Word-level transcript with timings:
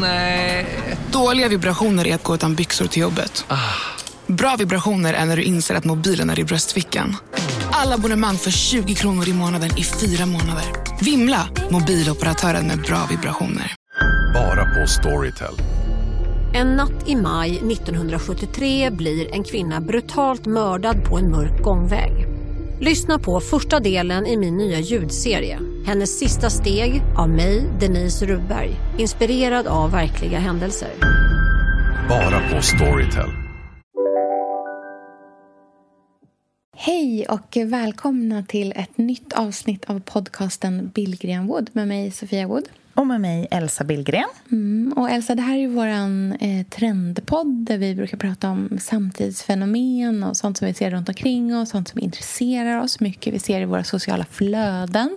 Nej. 0.00 0.66
Dåliga 1.12 1.48
vibrationer 1.48 2.06
är 2.06 2.14
att 2.14 2.22
gå 2.22 2.34
utan 2.34 2.54
byxor 2.54 2.86
till 2.86 3.02
jobbet. 3.02 3.44
Bra 4.26 4.56
vibrationer 4.58 5.14
är 5.14 5.24
när 5.24 5.36
du 5.36 5.42
inser 5.42 5.74
att 5.74 5.84
mobilen 5.84 6.30
är 6.30 6.38
i 6.38 6.44
bröstfickan. 6.44 7.16
Alla 7.70 7.94
abonnemang 7.94 8.36
för 8.36 8.50
20 8.50 8.94
kronor 8.94 9.28
i 9.28 9.32
månaden 9.32 9.70
i 9.78 9.84
fyra 9.84 10.26
månader. 10.26 10.64
Vimla! 11.00 11.48
Mobiloperatören 11.70 12.66
med 12.66 12.78
bra 12.78 13.06
vibrationer. 13.10 13.74
Bara 14.34 14.64
på 14.64 14.86
Storytel. 14.86 15.54
En 16.54 16.76
natt 16.76 17.08
i 17.08 17.16
maj 17.16 17.56
1973 17.56 18.90
blir 18.90 19.34
en 19.34 19.44
kvinna 19.44 19.80
brutalt 19.80 20.46
mördad 20.46 21.04
på 21.04 21.18
en 21.18 21.30
mörk 21.30 21.62
gångväg. 21.62 22.26
Lyssna 22.80 23.18
på 23.18 23.40
första 23.40 23.80
delen 23.80 24.26
i 24.26 24.36
min 24.36 24.56
nya 24.56 24.80
ljudserie. 24.80 25.58
Hennes 25.86 26.18
sista 26.18 26.50
steg 26.50 27.02
av 27.16 27.28
mig, 27.28 27.70
Denise 27.80 28.26
Rubberg. 28.26 28.70
Inspirerad 28.98 29.66
av 29.66 29.90
verkliga 29.90 30.38
händelser. 30.38 30.90
Bara 32.08 32.40
på 32.50 32.62
Storytel. 32.62 33.30
Hej 36.76 37.26
och 37.28 37.56
välkomna 37.64 38.42
till 38.42 38.72
ett 38.76 38.98
nytt 38.98 39.32
avsnitt 39.32 39.84
av 39.84 40.00
podcasten 40.00 40.90
Billgren 40.94 41.46
Wood 41.46 41.70
med 41.72 41.88
mig 41.88 42.10
Sofia 42.10 42.46
Wood. 42.46 42.68
Och 42.94 43.06
med 43.06 43.20
mig 43.20 43.48
Elsa 43.50 43.84
Billgren. 43.84 44.28
Mm, 44.52 44.92
och 44.96 45.10
Elsa, 45.10 45.34
det 45.34 45.42
här 45.42 45.54
är 45.54 45.58
ju 45.58 45.66
vår 45.66 45.86
eh, 45.86 46.66
trendpodd 46.70 47.46
där 47.46 47.78
vi 47.78 47.94
brukar 47.94 48.18
prata 48.18 48.50
om 48.50 48.78
samtidsfenomen 48.80 50.24
och 50.24 50.36
sånt 50.36 50.58
som 50.58 50.66
vi 50.66 50.74
ser 50.74 50.90
runt 50.90 51.08
omkring 51.08 51.56
oss, 51.56 51.70
sånt 51.70 51.88
som 51.88 52.00
intresserar 52.00 52.80
oss 52.80 53.00
mycket. 53.00 53.34
Vi 53.34 53.38
ser 53.38 53.60
i 53.60 53.64
våra 53.64 53.84
sociala 53.84 54.24
flöden. 54.30 55.16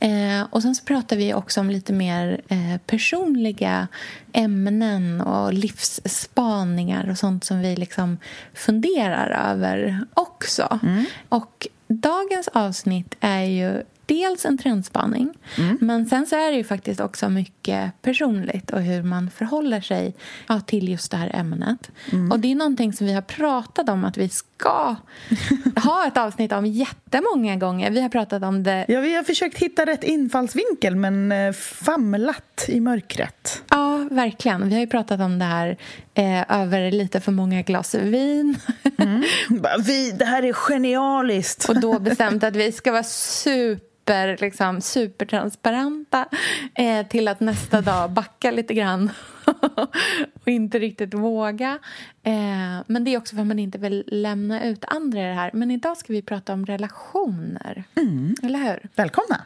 Eh, 0.00 0.46
och 0.50 0.62
sen 0.62 0.74
så 0.74 0.84
pratar 0.84 1.16
vi 1.16 1.34
också 1.34 1.60
om 1.60 1.70
lite 1.70 1.92
mer 1.92 2.40
eh, 2.48 2.80
personliga 2.86 3.88
ämnen 4.32 5.20
och 5.20 5.52
livsspaningar 5.52 7.10
och 7.10 7.18
sånt 7.18 7.44
som 7.44 7.60
vi 7.60 7.76
liksom 7.76 8.18
funderar 8.54 9.50
över 9.50 10.04
också. 10.14 10.78
Mm. 10.82 11.04
Och 11.28 11.68
dagens 11.88 12.48
avsnitt 12.48 13.14
är 13.20 13.42
ju 13.42 13.82
dels 14.10 14.44
en 14.44 14.58
trendspaning 14.58 15.38
mm. 15.58 15.78
men 15.80 16.06
sen 16.06 16.26
så 16.26 16.36
är 16.36 16.50
det 16.50 16.56
ju 16.56 16.64
faktiskt 16.64 17.00
också 17.00 17.28
mycket 17.28 18.02
personligt 18.02 18.70
och 18.70 18.80
hur 18.80 19.02
man 19.02 19.30
förhåller 19.30 19.80
sig 19.80 20.14
ja, 20.48 20.60
till 20.60 20.88
just 20.88 21.10
det 21.10 21.16
här 21.16 21.30
ämnet. 21.34 21.90
Mm. 22.12 22.32
Och 22.32 22.40
det 22.40 22.50
är 22.50 22.54
någonting 22.54 22.92
som 22.92 23.06
vi 23.06 23.12
har 23.12 23.22
pratat 23.22 23.88
om 23.88 24.04
att 24.04 24.16
vi 24.16 24.28
ska 24.28 24.96
ha 25.76 26.06
ett 26.06 26.16
avsnitt 26.16 26.52
om 26.52 26.66
jättemånga 26.66 27.56
gånger. 27.56 27.90
Vi 27.90 28.00
har 28.00 28.08
pratat 28.08 28.42
om 28.42 28.62
det... 28.62 28.84
Ja, 28.88 29.00
vi 29.00 29.14
har 29.16 29.22
försökt 29.22 29.58
hitta 29.58 29.86
rätt 29.86 30.04
infallsvinkel 30.04 30.96
men 30.96 31.32
eh, 31.32 31.52
famlat 31.52 32.64
i 32.68 32.80
mörkret. 32.80 33.62
Ja, 33.70 34.08
verkligen. 34.10 34.68
Vi 34.68 34.74
har 34.74 34.80
ju 34.80 34.86
pratat 34.86 35.20
om 35.20 35.38
det 35.38 35.44
här 35.44 35.76
eh, 36.14 36.60
över 36.60 36.90
lite 36.90 37.20
för 37.20 37.32
många 37.32 37.62
glas 37.62 37.94
vin. 37.94 38.58
Mm. 38.98 39.22
vi, 39.84 40.10
det 40.10 40.24
här 40.24 40.42
är 40.42 40.52
genialiskt! 40.52 41.68
och 41.68 41.80
då 41.80 41.98
bestämt 41.98 42.44
att 42.44 42.56
vi 42.56 42.72
ska 42.72 42.92
vara 42.92 43.02
super 43.02 44.36
liksom, 44.40 44.80
supertransparenta 44.80 46.26
eh, 46.74 47.06
till 47.06 47.28
att 47.28 47.40
nästa 47.40 47.80
dag 47.80 48.10
backa 48.10 48.50
lite 48.50 48.74
grann 48.74 49.10
och 50.42 50.48
inte 50.48 50.78
riktigt 50.78 51.14
våga. 51.14 51.78
Eh, 52.22 52.84
men 52.86 53.04
det 53.04 53.14
är 53.14 53.18
också 53.18 53.34
för 53.34 53.42
att 53.42 53.48
man 53.48 53.58
inte 53.58 53.78
vill 53.78 54.04
lämna 54.06 54.64
ut 54.64 54.84
andra 54.88 55.20
i 55.20 55.24
det 55.24 55.34
här. 55.34 55.50
Men 55.54 55.70
idag 55.70 55.96
ska 55.96 56.12
vi 56.12 56.22
prata 56.22 56.52
om 56.52 56.66
relationer. 56.66 57.84
Mm. 57.94 58.34
Eller 58.42 58.58
hur? 58.58 58.88
Välkomna! 58.94 59.44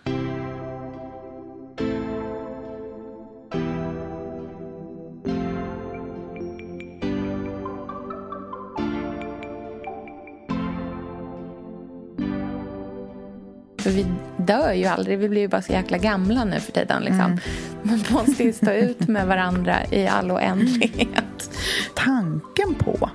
För 13.84 13.90
vi 13.90 14.06
dör 14.36 14.72
ju 14.72 14.84
aldrig. 14.84 15.18
Vi 15.18 15.28
blir 15.28 15.40
ju 15.40 15.48
bara 15.48 15.62
så 15.62 15.72
jäkla 15.72 15.98
gamla 15.98 16.44
nu 16.44 16.60
för 16.60 16.72
tiden. 16.72 17.02
Liksom. 17.02 17.20
Mm. 17.20 17.38
Man 17.82 18.04
måste 18.10 18.44
ju 18.44 18.52
stå 18.52 18.70
ut 18.70 19.08
med 19.08 19.26
varandra 19.26 19.76
i 19.90 20.06
all 20.06 20.30
oändlighet. 20.30 21.50
Tanken 21.94 22.74
på 22.74 23.10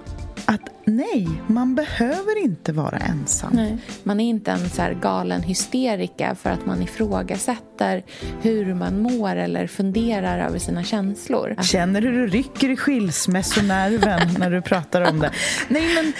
att 0.46 0.62
nej, 0.86 1.30
man 1.48 1.76
behöver 1.76 2.44
inte 2.44 2.72
vara 2.72 2.98
ensam. 2.98 3.52
Nej. 3.54 3.78
Man 4.04 4.20
är 4.20 4.30
inte 4.30 4.52
en 4.52 4.70
så 4.70 4.84
galen 5.02 5.42
hysterika 5.42 6.36
för 6.36 6.50
att 6.50 6.66
man 6.66 6.82
ifrågasätter 6.82 8.04
hur 8.42 8.74
man 8.74 9.02
mår 9.02 9.36
eller 9.36 9.68
funderar 9.68 10.48
över 10.48 10.60
sina 10.60 10.84
känslor. 10.84 11.56
Känner 11.62 12.02
hur 12.02 12.12
du 12.12 12.28
rycker 12.28 12.70
i 12.70 12.78
skilsmässonerven 12.78 14.30
när 14.38 14.52
du 14.52 14.62
pratar 14.62 15.02
om 15.02 15.20
det. 15.20 15.32
Nej, 15.68 15.96
men 15.96 16.14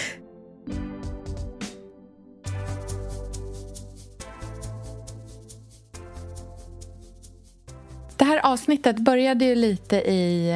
Det 8.20 8.26
här 8.26 8.46
avsnittet 8.46 8.98
började 8.98 9.44
ju 9.44 9.54
lite 9.54 9.96
i 9.96 10.50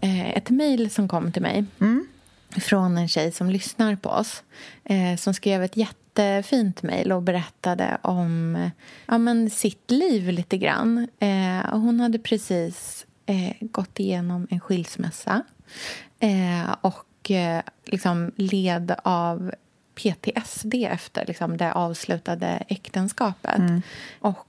eh, 0.00 0.36
ett 0.36 0.50
mejl 0.50 0.90
som 0.90 1.08
kom 1.08 1.32
till 1.32 1.42
mig 1.42 1.64
mm. 1.80 2.06
från 2.50 2.98
en 2.98 3.08
tjej 3.08 3.32
som 3.32 3.50
lyssnar 3.50 3.96
på 3.96 4.08
oss 4.08 4.42
eh, 4.84 5.16
som 5.16 5.34
skrev 5.34 5.62
ett 5.62 5.76
jättefint 5.76 6.82
mejl 6.82 7.12
och 7.12 7.22
berättade 7.22 7.98
om 8.02 8.58
ja, 9.06 9.18
men 9.18 9.50
sitt 9.50 9.90
liv 9.90 10.28
lite 10.28 10.58
grann. 10.58 11.08
Eh, 11.18 11.70
hon 11.70 12.00
hade 12.00 12.18
precis 12.18 13.06
eh, 13.26 13.52
gått 13.60 14.00
igenom 14.00 14.46
en 14.50 14.60
skilsmässa 14.60 15.42
eh, 16.20 16.74
och 16.80 17.30
eh, 17.30 17.62
liksom 17.84 18.32
led 18.36 18.94
av 19.02 19.52
PTSD 19.94 20.74
efter 20.74 21.26
liksom, 21.26 21.56
det 21.56 21.72
avslutade 21.72 22.64
äktenskapet. 22.68 23.58
Mm. 23.58 23.82
Och 24.20 24.46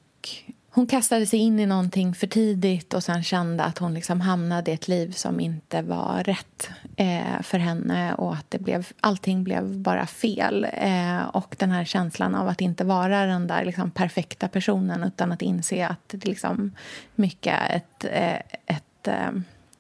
hon 0.78 0.88
kastade 0.88 1.26
sig 1.26 1.40
in 1.40 1.60
i 1.60 1.66
någonting 1.66 2.16
för 2.16 2.28
tidigt 2.28 2.94
och 2.94 3.04
sen 3.04 3.24
kände 3.24 3.64
att 3.64 3.78
hon 3.78 3.94
liksom 3.94 4.22
hamnade 4.22 4.72
i 4.72 4.74
ett 4.74 4.88
liv 4.88 5.12
som 5.12 5.40
inte 5.40 5.82
var 5.82 6.24
rätt 6.24 6.70
eh, 6.96 7.42
för 7.42 7.58
henne 7.58 8.14
och 8.14 8.34
att 8.34 8.46
det 8.50 8.60
blev, 8.60 8.88
allting 9.00 9.44
blev 9.44 9.78
bara 9.78 10.06
fel. 10.08 10.68
Eh, 10.74 11.22
och 11.22 11.56
den 11.60 11.72
här 11.72 11.86
känslan 11.86 12.36
av 12.36 12.48
att 12.48 12.62
inte 12.62 12.84
vara 12.84 13.26
den 13.26 13.48
där 13.48 13.66
liksom, 13.66 13.92
perfekta 13.92 14.48
personen 14.48 15.04
utan 15.04 15.32
att 15.32 15.42
inse 15.42 15.88
att 15.88 16.00
det 16.08 16.26
liksom 16.26 16.72
mycket 17.16 17.54
är 17.54 17.76
ett, 17.76 18.06
eh, 18.12 18.76
ett 18.76 19.08
eh, 19.08 19.32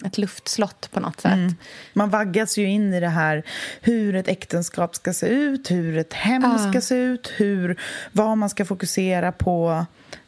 ett 0.05 0.17
luftslott 0.17 0.89
på 0.91 0.99
något 0.99 1.21
sätt. 1.21 1.33
Mm. 1.33 1.55
Man 1.93 2.09
vaggas 2.09 2.57
ju 2.57 2.69
in 2.69 2.93
i 2.93 2.99
det 2.99 3.09
här 3.09 3.43
hur 3.81 4.15
ett 4.15 4.27
äktenskap 4.27 4.95
ska 4.95 5.13
se 5.13 5.27
ut, 5.27 5.71
hur 5.71 5.97
ett 5.97 6.13
hem 6.13 6.45
ah. 6.45 6.69
ska 6.69 6.81
se 6.81 6.95
ut, 6.95 7.33
hur, 7.37 7.79
vad 8.11 8.37
man 8.37 8.49
ska 8.49 8.65
fokusera 8.65 9.31
på. 9.31 9.85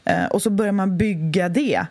Eh, 0.09 0.25
och 0.25 0.42
så 0.42 0.50
börjar 0.50 0.72
man 0.72 0.97
bygga 0.97 1.50
det 1.50 1.86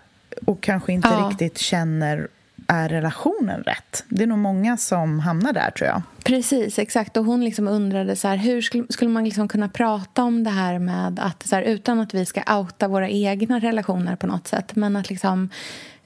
och 0.47 0.61
kanske 0.61 0.93
inte 0.93 1.09
ja. 1.09 1.29
riktigt 1.31 1.59
känner 1.59 2.29
är 2.67 2.89
relationen 2.89 3.63
rätt? 3.63 4.05
Det 4.09 4.23
är 4.23 4.27
nog 4.27 4.39
många 4.39 4.77
som 4.77 5.21
hamnar 5.21 5.53
där, 5.53 5.71
tror 5.71 5.89
jag. 5.89 6.03
Precis, 6.25 6.79
exakt. 6.79 7.17
Och 7.17 7.25
hon 7.25 7.45
liksom 7.45 7.69
undrade 7.69 8.17
så 8.17 8.29
här, 8.29 8.37
hur 8.37 8.63
skulle, 8.63 8.85
skulle 8.91 9.11
man 9.11 9.25
liksom 9.25 9.49
kunna 9.49 9.69
prata 9.69 10.23
om 10.23 10.45
det 10.45 10.51
här 10.51 10.79
med 10.79 11.21
att 11.21 11.47
så 11.47 11.55
här, 11.55 11.63
utan 11.63 12.01
att 12.01 12.15
vi 12.15 12.25
ska 12.25 12.59
outa 12.59 12.89
våra 12.89 13.09
egna 13.09 13.59
relationer 13.59 14.17
på 14.17 14.27
något 14.27 14.49
sätt, 14.49 14.77
men 14.77 14.97
att 14.97 15.11
liksom 15.11 15.49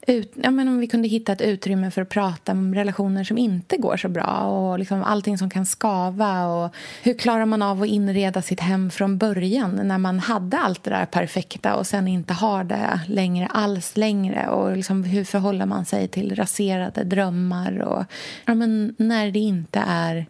ut, 0.07 0.33
ja, 0.35 0.51
men 0.51 0.69
om 0.69 0.79
vi 0.79 0.87
kunde 0.87 1.09
hitta 1.09 1.33
ett 1.33 1.41
utrymme 1.41 1.91
för 1.91 2.03
att 2.03 2.09
prata 2.09 2.53
om 2.53 2.75
relationer 2.75 3.25
som 3.25 3.39
inte 3.39 3.77
går 3.77 3.97
så 3.97 4.09
bra 4.09 4.41
och 4.41 4.79
liksom 4.79 5.03
allting 5.03 5.39
som 5.39 5.51
kan 5.51 5.67
skava. 5.67 6.47
Och 6.47 6.75
hur 7.03 7.15
klarar 7.15 7.47
man 7.47 7.63
av 7.63 7.83
att 7.83 7.89
inreda 7.89 8.43
sitt 8.43 8.61
hem 8.61 8.91
från 8.91 9.19
början 9.19 9.81
när 9.85 9.99
man 9.99 10.19
hade 10.19 10.59
allt 10.59 10.85
det 10.85 10.91
där 10.91 11.07
perfekta 11.07 11.75
och 11.75 11.87
sen 11.87 12.09
inte 12.09 12.35
har 12.35 12.65
det 12.65 13.01
längre 13.07 13.47
alls 13.47 13.97
längre? 13.97 14.49
Och 14.49 14.77
liksom 14.77 15.05
hur 15.05 15.25
förhåller 15.25 15.67
man 15.67 15.85
sig 15.85 16.09
till 16.09 16.37
raserade 16.37 17.05
drömmar? 17.05 17.79
Och, 17.79 18.05
ja, 18.45 18.55
men 18.55 18.95
när 18.99 19.31
det 19.31 19.39
inte 19.39 19.85
är 19.87 20.27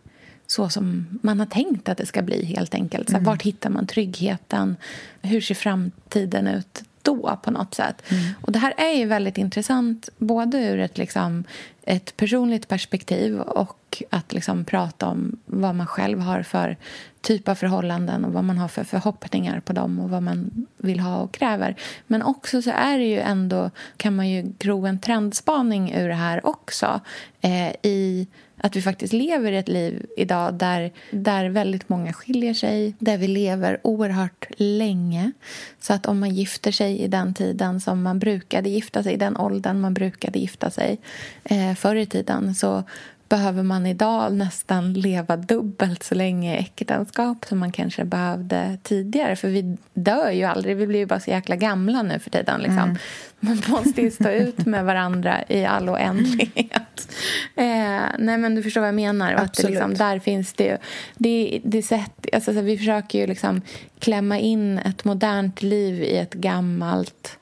så 0.47 0.69
som 0.69 1.07
man 1.23 1.39
har 1.39 1.47
tänkt 1.47 1.89
att 1.89 1.99
det 1.99 2.07
ska 2.07 2.23
bli. 2.23 2.45
helt 2.45 2.75
enkelt. 2.75 3.09
Så, 3.09 3.17
mm. 3.17 3.25
Vart 3.25 3.43
hittar 3.43 3.71
man 3.71 3.87
tryggheten? 3.87 4.77
Hur 5.23 5.41
ser 5.41 5.55
framtiden 5.55 6.47
ut 6.47 6.85
då 7.03 7.39
på 7.43 7.51
något 7.51 7.75
sätt. 7.75 8.03
Mm. 8.09 8.25
Och 8.41 8.53
Det 8.53 8.59
här 8.59 8.75
är 8.77 8.93
ju 8.93 9.05
väldigt 9.05 9.39
intressant 9.39 10.09
både 10.19 10.59
ur 10.59 10.81
ett, 10.81 10.99
liksom, 10.99 11.45
ett 11.83 12.17
personligt 12.17 12.69
perspektiv 12.69 13.41
och 13.41 14.03
att 14.11 14.33
liksom 14.33 14.65
prata 14.65 15.07
om 15.07 15.39
vad 15.47 15.75
man 15.75 15.87
själv 15.87 16.21
har 16.21 16.43
för 16.43 16.77
typ 17.21 17.49
av 17.49 17.55
förhållanden 17.55 18.25
och 18.25 18.33
vad 18.33 18.45
man 18.45 18.59
har 18.59 18.69
för 18.69 18.85
förhoppningar 18.85 19.61
på 19.61 19.73
dem 19.73 19.99
och 19.99 20.11
vad 20.11 20.23
man 20.23 20.67
vill 20.77 21.01
ha 21.01 21.17
och 21.17 21.33
kräver. 21.33 21.77
Men 22.07 22.23
också 22.23 22.63
så 22.63 22.71
är 22.71 22.99
det 22.99 23.05
ju 23.05 23.21
ändå, 23.21 23.71
kan 23.97 24.17
man 24.17 24.29
ju 24.29 24.53
gro 24.59 24.87
en 24.87 24.99
trendspaning 24.99 25.93
ur 25.93 26.09
det 26.09 26.15
här 26.15 26.47
också 26.47 27.01
eh, 27.41 27.73
i 27.83 28.27
att 28.65 28.77
vi 28.77 28.83
faktiskt 28.83 29.13
lever 29.13 29.53
ett 29.53 29.69
liv 29.69 30.07
idag 30.17 30.55
där, 30.55 30.93
där 31.11 31.49
väldigt 31.49 31.89
många 31.89 32.13
skiljer 32.13 32.55
sig, 32.55 32.95
där 32.99 33.17
vi 33.17 33.27
lever 33.27 33.79
oerhört 33.83 34.47
länge. 34.57 35.33
Så 35.81 35.93
att 35.93 36.07
om 36.07 36.21
man 36.21 36.35
gifter 36.35 36.73
sig 36.73 36.99
i 36.99 37.09
den 37.09 37.35
tiden 37.35 37.81
som 37.81 38.03
man 38.03 38.19
brukade 38.19 38.69
gifta 38.69 39.03
sig, 39.03 39.15
i 39.15 39.17
den 39.17 39.37
åldern 39.37 39.81
man 39.81 39.95
brukade 39.95 40.39
gifta 40.39 40.71
sig 40.71 40.99
eh, 41.45 41.72
förr 41.75 41.97
i 41.97 42.07
tiden 42.07 42.55
så 42.55 42.85
behöver 43.33 43.63
man 43.63 43.87
idag 43.87 44.33
nästan 44.33 44.93
leva 44.93 45.37
dubbelt 45.37 46.03
så 46.03 46.15
länge 46.15 46.55
i 46.55 46.59
äktenskap 46.59 47.45
som 47.45 47.59
man 47.59 47.73
kanske 47.73 48.05
behövde 48.05 48.79
tidigare. 48.83 49.37
För 49.37 49.49
vi 49.49 49.77
dör 49.95 50.31
ju 50.31 50.45
aldrig, 50.45 50.77
vi 50.77 50.87
blir 50.87 50.99
ju 50.99 51.07
bara 51.07 51.21
så 51.21 51.31
jäkla 51.31 51.57
gamla 51.57 52.03
nu 52.03 52.19
för 52.19 52.31
tiden. 52.31 52.61
Liksom. 52.61 52.79
Mm. 52.79 52.97
Man 53.41 53.63
måste 53.69 54.03
ju 54.03 54.11
stå 54.11 54.29
ut 54.29 54.67
med 54.67 54.85
varandra 54.85 55.45
i 55.49 55.65
all 55.65 55.89
oändlighet. 55.89 57.09
Eh, 57.57 58.03
nej 58.19 58.39
men 58.39 58.55
du 58.55 58.63
förstår 58.63 58.81
vad 58.81 58.89
jag 58.89 58.95
menar. 58.95 59.33
Att 59.33 59.55
det 59.55 59.69
liksom, 59.69 59.95
där 59.95 60.19
finns 60.19 60.53
det 60.53 60.65
ju... 60.65 60.77
Det, 61.17 61.61
det 61.65 61.83
sätt, 61.83 62.27
alltså, 62.33 62.53
vi 62.53 62.79
försöker 62.79 63.19
ju 63.19 63.27
liksom 63.27 63.63
klämma 63.99 64.39
in 64.39 64.79
ett 64.79 65.05
modernt 65.05 65.63
liv 65.63 66.03
i 66.03 66.17
ett 66.17 66.35
gammalt 66.35 67.39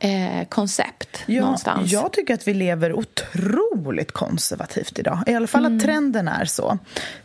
eh, 0.00 0.44
koncept 0.48 1.22
ja, 1.26 1.40
någonstans. 1.40 1.92
Jag 1.92 2.12
tycker 2.12 2.34
att 2.34 2.48
vi 2.48 2.54
lever 2.54 2.92
otroligt 2.92 4.12
konservativt 4.12 4.98
idag. 4.98 5.22
I 5.26 5.34
alla 5.34 5.46
fall 5.46 5.64
mm. 5.64 5.76
att 5.76 5.84
trenden 5.84 6.28
är 6.28 6.44
så. 6.44 6.78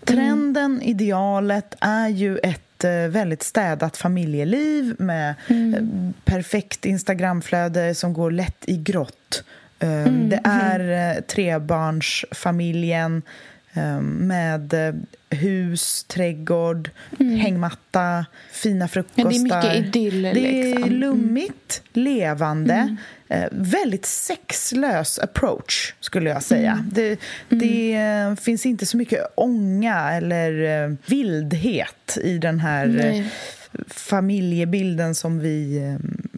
Trenden, 0.04 0.72
mm. 0.72 0.81
idealet, 0.81 1.75
är 1.80 2.07
ju 2.07 2.38
ett 2.38 2.83
eh, 2.83 2.92
väldigt 2.92 3.44
städat 3.44 3.98
familjeliv 3.98 4.95
med 5.00 5.36
mm. 5.48 5.74
Eh, 5.74 5.81
perfekt 6.25 6.86
Instagramflöde 6.86 7.95
som 7.95 8.13
går 8.13 8.31
lätt 8.31 8.63
i 8.68 8.77
grått. 8.77 9.44
Eh, 9.80 9.89
mm. 9.89 10.30
Det 10.30 10.42
är 10.44 11.22
trebarnsfamiljen 11.27 13.22
med 14.01 14.74
hus, 15.30 16.04
trädgård, 16.04 16.89
mm. 17.19 17.36
hängmatta, 17.36 18.25
fina 18.51 18.88
frukostar. 18.88 19.24
Ja, 19.24 19.30
det 19.30 19.36
är 19.36 19.44
mycket 19.44 19.95
idyll. 19.95 20.22
Det 20.22 20.30
är 20.30 20.63
liksom. 20.63 20.83
Mm. 20.83 21.00
lummigt, 21.00 21.81
levande. 21.94 22.74
Mm. 22.74 22.98
Eh, 23.27 23.48
väldigt 23.51 24.06
sexlös 24.06 25.19
approach, 25.19 25.94
skulle 26.00 26.30
jag 26.30 26.44
säga. 26.44 26.72
Mm. 26.72 26.89
Det, 26.94 27.07
mm. 27.07 27.19
det 27.50 27.95
eh, 27.95 28.36
finns 28.36 28.66
inte 28.66 28.86
så 28.86 28.98
mycket 28.98 29.27
ånga 29.36 30.12
eller 30.12 30.83
eh, 30.83 30.95
vildhet 31.06 32.18
i 32.24 32.38
den 32.38 32.60
här 32.60 32.88
Nej. 32.88 33.31
familjebilden 33.88 35.16
som 35.16 35.39
vi 35.39 35.81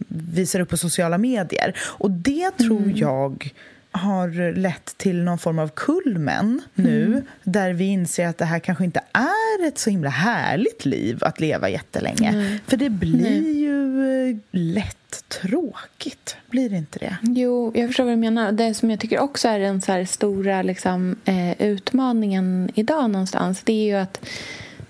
visar 0.08 0.60
upp 0.60 0.68
på 0.68 0.76
sociala 0.76 1.18
medier. 1.18 1.76
Och 1.80 2.10
det 2.10 2.50
tror 2.50 2.82
mm. 2.82 2.96
jag 2.96 3.52
har 3.98 4.56
lett 4.56 4.98
till 4.98 5.22
någon 5.22 5.38
form 5.38 5.58
av 5.58 5.68
kulmen 5.68 6.60
nu 6.74 7.06
mm. 7.06 7.22
där 7.42 7.72
vi 7.72 7.84
inser 7.84 8.26
att 8.26 8.38
det 8.38 8.44
här 8.44 8.58
kanske 8.58 8.84
inte 8.84 9.00
är 9.12 9.68
ett 9.68 9.78
så 9.78 9.90
himla 9.90 10.10
härligt 10.10 10.84
liv 10.84 11.18
att 11.20 11.40
leva 11.40 11.68
jättelänge. 11.68 12.28
Mm. 12.28 12.58
För 12.66 12.76
det 12.76 12.90
blir 12.90 13.22
Nej. 13.22 13.58
ju 13.60 14.30
eh, 14.30 14.36
lätt 14.50 15.24
tråkigt, 15.28 16.36
blir 16.50 16.70
det 16.70 16.76
inte 16.76 16.98
det? 16.98 17.16
Jo, 17.22 17.72
jag 17.74 17.88
förstår 17.88 18.04
vad 18.04 18.12
du 18.12 18.16
menar. 18.16 18.52
Det 18.52 18.74
som 18.74 18.90
jag 18.90 19.00
tycker 19.00 19.18
också 19.18 19.48
är 19.48 19.58
den 19.58 19.80
så 19.80 20.04
stora 20.06 20.62
liksom, 20.62 21.16
eh, 21.24 21.62
utmaningen 21.62 22.70
idag 22.74 23.10
någonstans 23.10 23.62
det 23.62 23.72
är 23.72 23.86
ju 23.86 23.94
att 23.94 24.20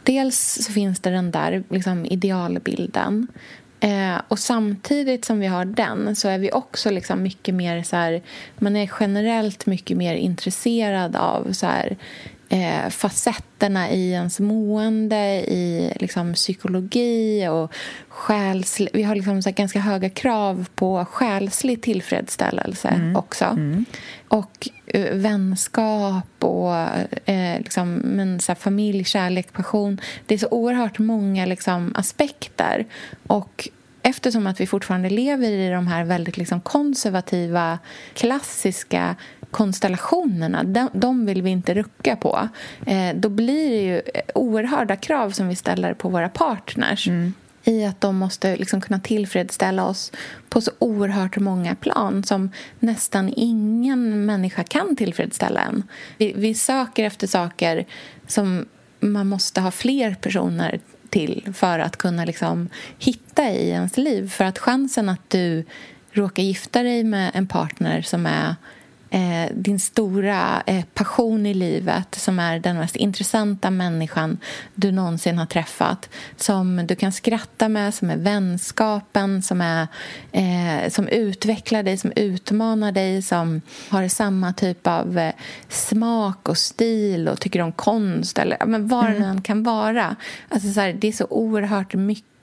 dels 0.03 0.65
så 0.65 0.73
finns 0.73 1.01
det 1.01 1.11
den 1.11 1.31
där 1.31 1.65
liksom, 1.71 2.07
idealbilden 2.07 3.27
Eh, 3.81 4.21
och 4.29 4.39
samtidigt 4.39 5.25
som 5.25 5.41
vi 5.41 5.47
har 5.47 5.65
den 5.65 6.17
så 6.17 6.29
är 6.29 6.39
vi 6.39 6.53
också 6.53 6.91
liksom 6.91 7.23
mycket 7.23 7.55
mer 7.55 7.83
så 7.83 7.97
här, 7.97 8.23
man 8.59 8.77
är 8.77 8.91
generellt 9.01 9.67
mycket 9.67 9.97
mer 9.97 10.15
intresserad 10.15 11.17
av 11.17 11.53
så 11.53 11.67
här, 11.67 11.97
eh, 12.49 12.89
facetterna 12.89 13.91
i 13.91 14.13
ens 14.13 14.41
mående, 14.41 15.27
i 15.49 15.93
liksom, 16.01 16.35
psykologi 16.35 17.49
och 17.49 17.73
själslig... 18.09 18.89
Vi 18.93 19.03
har 19.03 19.15
liksom, 19.15 19.43
så 19.43 19.51
ganska 19.51 19.81
höga 19.81 20.11
krav 20.11 20.69
på 20.75 21.05
själslig 21.05 21.83
tillfredsställelse 21.83 22.89
mm. 22.89 23.17
också. 23.17 23.45
Mm. 23.45 23.85
Och 24.29 24.69
uh, 24.95 25.13
vänskap 25.13 26.45
och 26.45 26.73
uh, 27.29 27.59
liksom, 27.59 27.95
men, 27.95 28.41
så 28.41 28.53
här, 28.53 28.57
familj, 28.57 29.05
kärlek, 29.05 29.53
passion. 29.53 30.01
Det 30.27 30.35
är 30.35 30.39
så 30.39 30.49
oerhört 30.51 30.99
många 30.99 31.47
liksom, 31.47 31.93
aspekter. 31.97 32.87
Och 33.27 33.69
eftersom 34.03 34.47
att 34.47 34.61
vi 34.61 34.67
fortfarande 34.67 35.11
lever 35.11 35.51
i 35.51 35.71
de 35.71 35.87
här 35.87 36.05
väldigt 36.05 36.37
liksom, 36.37 36.61
konservativa, 36.61 37.79
klassiska 38.15 39.17
konstellationerna, 39.51 40.65
de, 40.65 40.89
de 40.93 41.27
vill 41.27 41.43
vi 41.43 41.51
inte 41.51 41.75
rucka 41.75 42.17
på. 42.17 42.49
Eh, 42.87 43.15
då 43.15 43.29
blir 43.29 43.71
det 43.71 43.83
ju 43.83 44.03
oerhörda 44.35 44.97
krav 44.97 45.31
som 45.31 45.49
vi 45.49 45.57
ställer 45.57 45.95
på 45.95 46.09
våra 46.09 46.29
partners. 46.29 47.09
Mm 47.09 47.33
i 47.69 47.85
att 47.85 48.01
de 48.01 48.17
måste 48.17 48.57
liksom 48.57 48.81
kunna 48.81 49.01
tillfredsställa 49.01 49.85
oss 49.85 50.13
på 50.49 50.61
så 50.61 50.71
oerhört 50.79 51.37
många 51.37 51.75
plan 51.75 52.25
som 52.25 52.51
nästan 52.79 53.33
ingen 53.37 54.27
människa 54.27 54.65
kan 54.65 54.97
tillfredsställa 54.97 55.61
en. 55.61 55.83
Vi, 56.19 56.33
vi 56.37 56.55
söker 56.55 57.05
efter 57.05 57.27
saker 57.27 57.87
som 58.27 58.67
man 59.01 59.29
måste 59.29 59.61
ha 59.61 59.71
fler 59.71 60.15
personer 60.15 60.81
till 61.11 61.53
för 61.55 61.79
att 61.79 61.97
kunna 61.97 62.25
liksom 62.25 62.69
hitta 62.99 63.51
i 63.51 63.71
ens 63.71 63.97
liv. 63.97 64.31
För 64.31 64.45
att 64.45 64.59
chansen 64.59 65.09
att 65.09 65.31
du 65.31 65.65
råkar 66.13 66.43
gifta 66.43 66.83
dig 66.83 67.05
med 67.05 67.31
en 67.35 67.47
partner 67.47 68.03
som 68.03 68.27
är 68.27 68.55
eh, 69.11 69.53
din 69.55 69.81
stora 69.81 70.63
eh, 70.67 70.85
passion 70.95 71.47
i 71.47 71.55
livet 71.55 72.15
som 72.15 72.39
är 72.39 72.59
den 72.59 72.79
mest 72.79 72.97
intressanta 72.97 73.71
människan 73.71 74.39
du 74.75 74.93
någonsin 74.93 75.39
har 75.39 75.47
träffat 75.47 76.09
som 76.37 76.87
du 76.87 76.97
kan 76.97 77.13
skratta 77.13 77.69
med, 77.69 77.95
som 77.95 78.11
är 78.11 78.17
vänskapen 78.17 79.43
som, 79.43 79.61
är, 79.61 79.87
eh, 80.33 80.91
som 80.91 81.09
utvecklar 81.09 81.83
dig, 81.83 81.97
som 81.97 82.13
utmanar 82.17 82.93
dig 82.93 83.23
som 83.23 83.61
har 83.89 84.09
samma 84.09 84.53
typ 84.53 84.87
av 84.87 85.19
eh, 85.19 85.33
smak 85.69 86.49
och 86.49 86.59
stil 86.59 87.29
och 87.29 87.41
tycker 87.41 87.61
om 87.61 87.73
konst 87.73 88.39
eller 88.39 88.67
men 88.67 88.89
vad 88.89 89.07
mm. 89.07 89.23
det 89.23 89.29
än 89.29 89.43
kan 89.43 89.63
vara. 89.63 90.17
Alltså, 90.49 90.73
så 90.73 90.81
här, 90.81 90.93
det 90.93 91.09
är 91.09 91.13
så 91.13 91.27
oerhört 91.31 91.95
mycket 91.95 92.38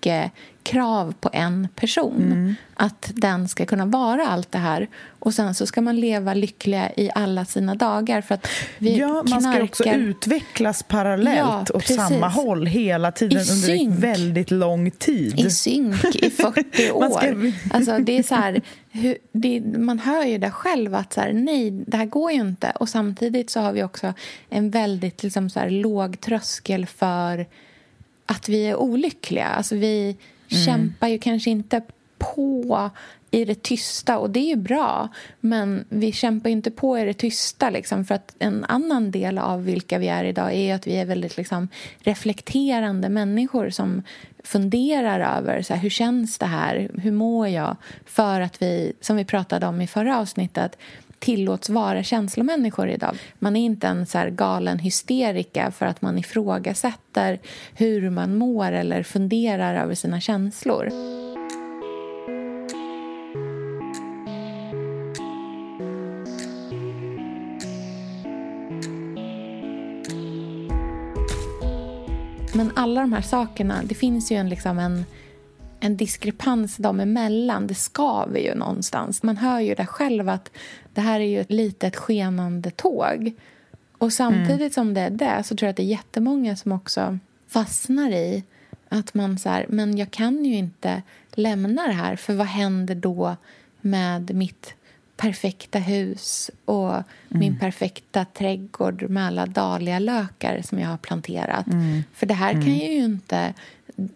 krav 0.65 1.13
på 1.19 1.29
en 1.33 1.67
person. 1.75 2.31
Mm. 2.31 2.55
Att 2.73 3.11
den 3.15 3.47
ska 3.47 3.65
kunna 3.65 3.85
vara 3.85 4.27
allt 4.27 4.51
det 4.51 4.57
här. 4.57 4.87
Och 5.19 5.33
sen 5.33 5.55
så 5.55 5.65
ska 5.65 5.81
man 5.81 5.99
leva 5.99 6.33
lyckliga 6.33 6.91
i 6.97 7.09
alla 7.15 7.45
sina 7.45 7.75
dagar. 7.75 8.21
För 8.21 8.35
att 8.35 8.47
vi 8.77 8.97
ja, 8.97 9.23
man 9.29 9.41
ska 9.41 9.63
också 9.63 9.83
utvecklas 9.83 10.83
parallellt 10.83 11.69
ja, 11.69 11.77
åt 11.77 11.85
samma 11.85 12.27
håll 12.27 12.65
hela 12.65 13.11
tiden 13.11 13.37
I 13.37 13.51
under 13.51 13.67
synk. 13.67 14.03
väldigt 14.03 14.51
lång 14.51 14.91
tid. 14.91 15.39
I 15.39 15.49
synk 15.49 16.15
i 16.15 16.29
40 16.37 16.91
år. 16.91 17.09
Ska... 17.09 17.51
Alltså, 17.75 17.99
det 17.99 18.17
är 18.17 18.23
så 18.23 18.35
här, 18.35 18.61
hur, 18.91 19.17
det, 19.31 19.61
man 19.61 19.99
hör 19.99 20.23
ju 20.23 20.37
det 20.37 20.51
själv 20.51 20.95
att 20.95 21.13
så 21.13 21.21
här, 21.21 21.33
nej, 21.33 21.71
det 21.71 21.97
här 21.97 22.05
går 22.05 22.31
ju 22.31 22.41
inte. 22.41 22.71
Och 22.79 22.89
samtidigt 22.89 23.49
så 23.49 23.59
har 23.59 23.73
vi 23.73 23.83
också 23.83 24.13
en 24.49 24.69
väldigt 24.69 25.23
liksom, 25.23 25.49
så 25.49 25.59
här, 25.59 25.69
låg 25.69 26.21
tröskel 26.21 26.85
för 26.85 27.45
att 28.25 28.49
vi 28.49 28.67
är 28.67 28.75
olyckliga. 28.75 29.45
Alltså 29.45 29.75
vi 29.75 30.17
mm. 30.49 30.65
kämpar 30.65 31.07
ju 31.07 31.17
kanske 31.17 31.49
inte 31.49 31.81
på 32.17 32.89
i 33.31 33.45
det 33.45 33.63
tysta 33.63 34.17
och 34.17 34.29
det 34.29 34.39
är 34.39 34.49
ju 34.49 34.55
bra 34.55 35.09
men 35.39 35.85
vi 35.89 36.11
kämpar 36.11 36.49
inte 36.49 36.71
på 36.71 36.99
i 36.99 37.05
det 37.05 37.13
tysta 37.13 37.69
liksom, 37.69 38.05
för 38.05 38.15
att 38.15 38.35
en 38.39 38.65
annan 38.65 39.11
del 39.11 39.37
av 39.37 39.65
vilka 39.65 39.97
vi 39.97 40.07
är 40.07 40.23
idag 40.23 40.53
är 40.53 40.75
att 40.75 40.87
vi 40.87 40.95
är 40.95 41.05
väldigt 41.05 41.37
liksom, 41.37 41.67
reflekterande 41.99 43.09
människor 43.09 43.69
som 43.69 44.03
funderar 44.43 45.37
över 45.37 45.61
så 45.61 45.73
här, 45.73 45.81
hur 45.81 45.89
känns 45.89 46.37
det 46.37 46.45
här, 46.45 46.89
hur 46.97 47.11
mår 47.11 47.47
jag 47.47 47.75
för 48.05 48.41
att 48.41 48.61
vi, 48.61 48.93
som 49.01 49.15
vi 49.15 49.25
pratade 49.25 49.67
om 49.67 49.81
i 49.81 49.87
förra 49.87 50.19
avsnittet 50.19 50.77
tillåts 51.25 51.69
vara 51.69 52.03
känslomänniskor 52.03 52.89
idag. 52.89 53.17
Man 53.39 53.55
är 53.55 53.65
inte 53.65 53.87
en 53.87 54.05
så 54.05 54.27
galen 54.31 54.79
hysterika 54.79 55.71
för 55.71 55.85
att 55.85 56.01
man 56.01 56.17
ifrågasätter 56.17 57.39
hur 57.73 58.09
man 58.09 58.37
mår 58.37 58.71
eller 58.71 59.03
funderar 59.03 59.83
över 59.83 59.95
sina 59.95 60.21
känslor. 60.21 60.89
Men 72.53 72.71
alla 72.75 73.01
de 73.01 73.13
här 73.13 73.21
sakerna, 73.21 73.81
det 73.83 73.95
finns 73.95 74.31
ju 74.31 74.35
en, 74.35 74.49
liksom 74.49 74.79
en 74.79 75.05
en 75.85 75.97
diskrepans 75.97 76.77
dem 76.77 76.99
emellan. 76.99 77.67
Det 77.67 77.75
skaver 77.75 78.39
ju 78.39 78.55
någonstans. 78.55 79.23
Man 79.23 79.37
hör 79.37 79.59
ju 79.59 79.75
där 79.75 79.85
själv 79.85 80.29
att 80.29 80.51
det 80.93 81.01
här 81.01 81.19
är 81.19 81.25
ju 81.25 81.41
ett 81.41 81.51
litet 81.51 81.95
skenande 81.95 82.71
tåg. 82.71 83.33
Och 83.97 84.13
samtidigt 84.13 84.59
mm. 84.59 84.71
som 84.71 84.93
det 84.93 85.01
är 85.01 85.09
det 85.09 85.43
så 85.43 85.55
tror 85.55 85.67
jag 85.67 85.69
att 85.69 85.77
det 85.77 85.83
är 85.83 85.97
jättemånga 85.97 86.55
som 86.55 86.71
också 86.71 87.19
fastnar 87.47 88.11
i 88.11 88.43
att 88.89 89.13
man 89.13 89.37
så 89.37 89.49
här, 89.49 89.65
men 89.69 89.97
jag 89.97 90.11
kan 90.11 90.45
ju 90.45 90.55
inte 90.55 91.01
lämna 91.31 91.87
det 91.87 91.93
här 91.93 92.15
för 92.15 92.33
vad 92.33 92.47
händer 92.47 92.95
då 92.95 93.35
med 93.81 94.35
mitt 94.35 94.73
perfekta 95.17 95.79
hus 95.79 96.51
och 96.65 96.93
mm. 96.93 97.05
min 97.29 97.59
perfekta 97.59 98.25
trädgård 98.25 99.09
med 99.09 99.27
alla 99.27 99.45
dahlialökar 99.45 100.61
som 100.61 100.79
jag 100.79 100.89
har 100.89 100.97
planterat. 100.97 101.67
Mm. 101.67 102.03
För 102.13 102.25
det 102.25 102.33
här 102.33 102.51
kan 102.51 102.61
mm. 102.61 102.79
jag 102.79 102.91
ju 102.91 103.03
inte 103.03 103.53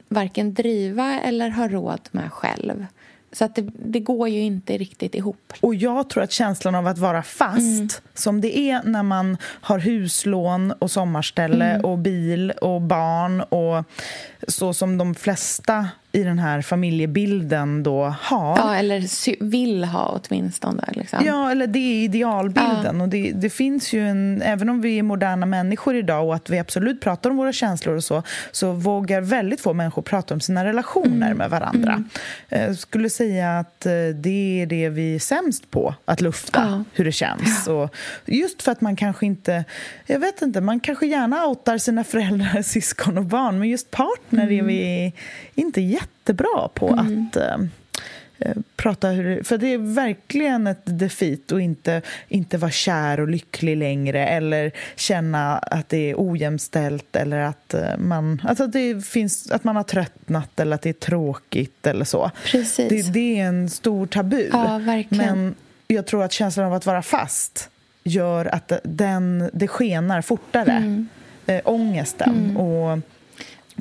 varken 0.07 0.53
driva 0.53 1.19
eller 1.19 1.49
ha 1.49 1.67
råd 1.67 2.01
med 2.11 2.31
själv. 2.31 2.85
Så 3.31 3.45
att 3.45 3.55
det, 3.55 3.69
det, 3.85 3.99
går 3.99 4.29
ju 4.29 4.39
inte 4.39 4.77
riktigt 4.77 5.15
ihop. 5.15 5.53
Och 5.61 5.75
jag 5.75 6.09
tror 6.09 6.23
att 6.23 6.31
känslan 6.31 6.75
av 6.75 6.87
att 6.87 6.97
vara 6.97 7.23
fast, 7.23 7.59
mm. 7.59 7.89
som 8.13 8.41
det 8.41 8.57
är 8.57 8.83
när 8.83 9.03
man 9.03 9.37
har 9.43 9.79
huslån 9.79 10.71
och 10.71 10.91
sommarställe 10.91 11.65
mm. 11.65 11.85
och 11.85 11.97
bil 11.97 12.51
och 12.51 12.81
barn 12.81 13.41
och 13.41 13.83
så 14.47 14.73
som 14.73 14.97
de 14.97 15.15
flesta 15.15 15.87
i 16.11 16.23
den 16.23 16.39
här 16.39 16.61
familjebilden 16.61 17.83
då 17.83 18.03
har. 18.21 18.57
Ja, 18.57 18.75
eller 18.75 19.43
vill 19.43 19.83
ha 19.83 20.21
åtminstone. 20.23 20.83
Liksom. 20.91 21.25
Ja, 21.25 21.51
eller 21.51 21.67
det 21.67 21.79
är 21.79 22.03
idealbilden. 22.03 22.97
Ja. 22.97 23.03
Och 23.03 23.09
det, 23.09 23.31
det, 23.31 23.49
finns 23.49 23.93
ju 23.93 24.07
en, 24.07 24.41
även 24.41 24.69
om 24.69 24.81
vi 24.81 24.99
är 24.99 25.03
moderna 25.03 25.45
människor 25.45 25.95
idag 25.95 26.27
och 26.27 26.35
att 26.35 26.49
vi 26.49 26.59
absolut 26.59 27.01
pratar 27.01 27.29
om 27.29 27.37
våra 27.37 27.53
känslor 27.53 27.95
och 27.95 28.03
så, 28.03 28.23
så 28.51 28.71
vågar 28.71 29.21
väldigt 29.21 29.61
få 29.61 29.73
människor 29.73 30.01
prata 30.01 30.33
om 30.33 30.39
sina 30.39 30.65
relationer 30.65 31.25
mm. 31.25 31.37
med 31.37 31.49
varandra. 31.49 31.91
Mm. 32.49 32.67
Jag 32.67 32.77
skulle 32.77 33.09
säga 33.09 33.59
att 33.59 33.85
eh, 33.85 33.91
det 34.15 34.61
är 34.61 34.65
det 34.65 34.89
vi 34.89 35.15
är 35.15 35.19
sämst 35.19 35.71
på, 35.71 35.95
att 36.05 36.21
lufta 36.21 36.61
ja. 36.69 36.83
hur 36.93 37.05
det 37.05 37.11
känns. 37.11 37.63
Ja. 37.67 37.73
Och 37.73 37.95
just 38.25 38.61
för 38.61 38.71
att 38.71 38.81
man 38.81 38.95
kanske 38.95 39.25
inte, 39.25 39.65
jag 40.05 40.19
vet 40.19 40.41
inte, 40.41 40.61
man 40.61 40.79
kanske 40.79 41.07
gärna 41.07 41.45
outar 41.45 41.77
sina 41.77 42.03
föräldrar, 42.09 42.61
syskon 42.61 43.17
och 43.17 43.25
barn, 43.25 43.59
men 43.59 43.69
just 43.69 43.91
partner 43.91 44.43
mm. 44.43 44.59
är 44.59 44.63
vi 44.63 45.13
inte 45.55 45.81
jättebra 45.99 46.69
på 46.73 46.87
mm. 46.87 47.27
att 47.27 47.35
eh, 47.35 47.57
eh, 48.39 48.57
prata 48.75 49.09
hur... 49.09 49.43
För 49.43 49.57
det 49.57 49.73
är 49.73 49.77
verkligen 49.77 50.67
ett 50.67 50.81
defeat 50.85 51.51
att 51.51 51.61
inte, 51.61 52.01
inte 52.27 52.57
vara 52.57 52.71
kär 52.71 53.19
och 53.19 53.27
lycklig 53.27 53.77
längre 53.77 54.27
eller 54.27 54.71
känna 54.95 55.57
att 55.57 55.89
det 55.89 56.09
är 56.09 56.15
ojämställt 56.17 57.15
eller 57.15 57.39
att 57.39 57.73
eh, 57.73 57.97
man, 57.97 58.41
alltså 58.47 58.63
att 58.63 58.71
det 58.71 59.05
finns, 59.05 59.51
att 59.51 59.63
man 59.63 59.75
har 59.75 59.83
tröttnat 59.83 60.59
eller 60.59 60.75
att 60.75 60.81
det 60.81 60.89
är 60.89 60.93
tråkigt 60.93 61.87
eller 61.87 62.05
så. 62.05 62.31
Precis. 62.45 62.89
Det, 62.89 63.13
det 63.13 63.39
är 63.39 63.45
en 63.45 63.69
stor 63.69 64.07
tabu. 64.07 64.49
Ja. 64.51 64.79
Men 65.09 65.55
jag 65.87 66.05
tror 66.05 66.23
att 66.23 66.31
känslan 66.31 66.65
av 66.65 66.73
att 66.73 66.85
vara 66.85 67.01
fast 67.01 67.69
gör 68.03 68.45
att 68.45 68.71
den, 68.83 69.49
det 69.53 69.67
skenar 69.67 70.21
fortare. 70.21 70.71
Mm. 70.71 71.07
Äh, 71.45 71.61
ångesten. 71.63 72.35
Mm. 72.35 72.57
Och 72.57 72.99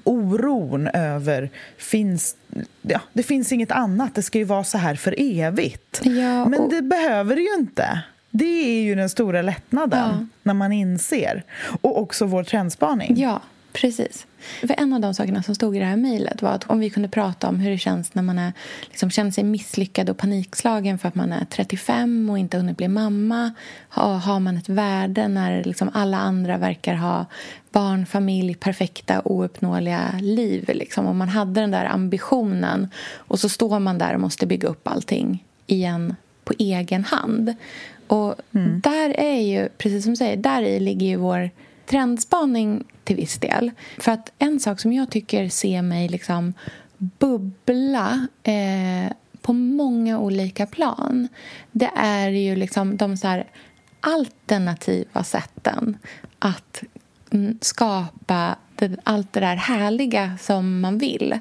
oron 0.08 0.88
över 0.88 1.50
finns 1.76 2.36
ja, 2.82 3.00
det 3.12 3.22
finns 3.22 3.52
inget 3.52 3.72
annat. 3.72 4.14
Det 4.14 4.22
ska 4.22 4.38
ju 4.38 4.44
vara 4.44 4.64
så 4.64 4.78
här 4.78 4.94
för 4.94 5.14
evigt. 5.18 6.00
Ja, 6.04 6.42
och... 6.42 6.50
Men 6.50 6.68
det 6.68 6.82
behöver 6.82 7.36
det 7.36 7.42
ju 7.42 7.54
inte. 7.54 8.02
Det 8.30 8.78
är 8.78 8.82
ju 8.82 8.94
den 8.94 9.08
stora 9.08 9.42
lättnaden 9.42 10.10
ja. 10.18 10.26
när 10.42 10.54
man 10.54 10.72
inser. 10.72 11.44
Och 11.80 12.00
också 12.00 12.26
vår 12.26 12.44
trendspaning. 12.44 13.14
Ja, 13.16 13.40
precis. 13.72 14.26
För 14.60 14.74
en 14.78 14.92
av 14.92 15.00
de 15.00 15.14
sakerna 15.14 15.42
som 15.42 15.54
stod 15.54 15.76
i 15.76 15.78
det 15.78 15.84
här 15.84 15.96
mejlet 15.96 16.42
var 16.42 16.50
att 16.50 16.70
om 16.70 16.78
vi 16.78 16.90
kunde 16.90 17.08
prata 17.08 17.48
om 17.48 17.60
hur 17.60 17.70
det 17.70 17.78
känns 17.78 18.14
när 18.14 18.22
man 18.22 18.38
är, 18.38 18.52
liksom, 18.88 19.10
känner 19.10 19.30
sig 19.30 19.44
misslyckad 19.44 20.10
och 20.10 20.16
panikslagen 20.16 20.98
för 20.98 21.08
att 21.08 21.14
man 21.14 21.32
är 21.32 21.44
35 21.44 22.30
och 22.30 22.38
inte 22.38 22.56
hunnit 22.56 22.76
bli 22.76 22.88
mamma. 22.88 23.50
Har, 23.88 24.14
har 24.14 24.40
man 24.40 24.56
ett 24.56 24.68
värde 24.68 25.28
när 25.28 25.64
liksom 25.64 25.90
alla 25.94 26.18
andra 26.18 26.58
verkar 26.58 26.94
ha 26.94 27.26
barn, 27.70 28.06
familj, 28.06 28.54
perfekta, 28.54 29.22
ouppnåeliga 29.24 30.14
liv. 30.20 30.70
Liksom. 30.74 31.06
Och 31.06 31.16
man 31.16 31.28
hade 31.28 31.60
den 31.60 31.70
där 31.70 31.84
ambitionen 31.84 32.88
och 33.14 33.40
så 33.40 33.48
står 33.48 33.78
man 33.78 33.98
där 33.98 34.14
och 34.14 34.20
måste 34.20 34.46
bygga 34.46 34.68
upp 34.68 34.88
allting 34.88 35.44
igen 35.66 36.16
på 36.44 36.54
egen 36.58 37.04
hand. 37.04 37.54
Och 38.06 38.34
mm. 38.54 38.80
där 38.80 39.20
är 39.20 39.40
ju, 39.40 39.68
precis 39.68 40.04
som 40.04 40.12
du 40.12 40.16
säger, 40.16 40.36
där 40.36 40.62
i 40.62 40.80
ligger 40.80 41.06
ju 41.06 41.16
vår 41.16 41.50
trendspaning 41.88 42.84
till 43.04 43.16
viss 43.16 43.38
del. 43.38 43.70
För 43.98 44.12
att 44.12 44.32
en 44.38 44.60
sak 44.60 44.80
som 44.80 44.92
jag 44.92 45.10
tycker 45.10 45.48
ser 45.48 45.82
mig 45.82 46.08
liksom 46.08 46.54
bubbla 46.98 48.26
eh, 48.42 49.12
på 49.40 49.52
många 49.52 50.18
olika 50.18 50.66
plan 50.66 51.28
det 51.72 51.90
är 51.96 52.28
ju 52.28 52.56
liksom 52.56 52.96
de 52.96 53.16
så 53.16 53.42
alternativa 54.00 55.24
sätten 55.24 55.96
att 56.38 56.82
skapa 57.60 58.56
det, 58.74 58.96
allt 59.04 59.32
det 59.32 59.40
där 59.40 59.56
härliga 59.56 60.38
som 60.40 60.80
man 60.80 60.98
vill. 60.98 61.32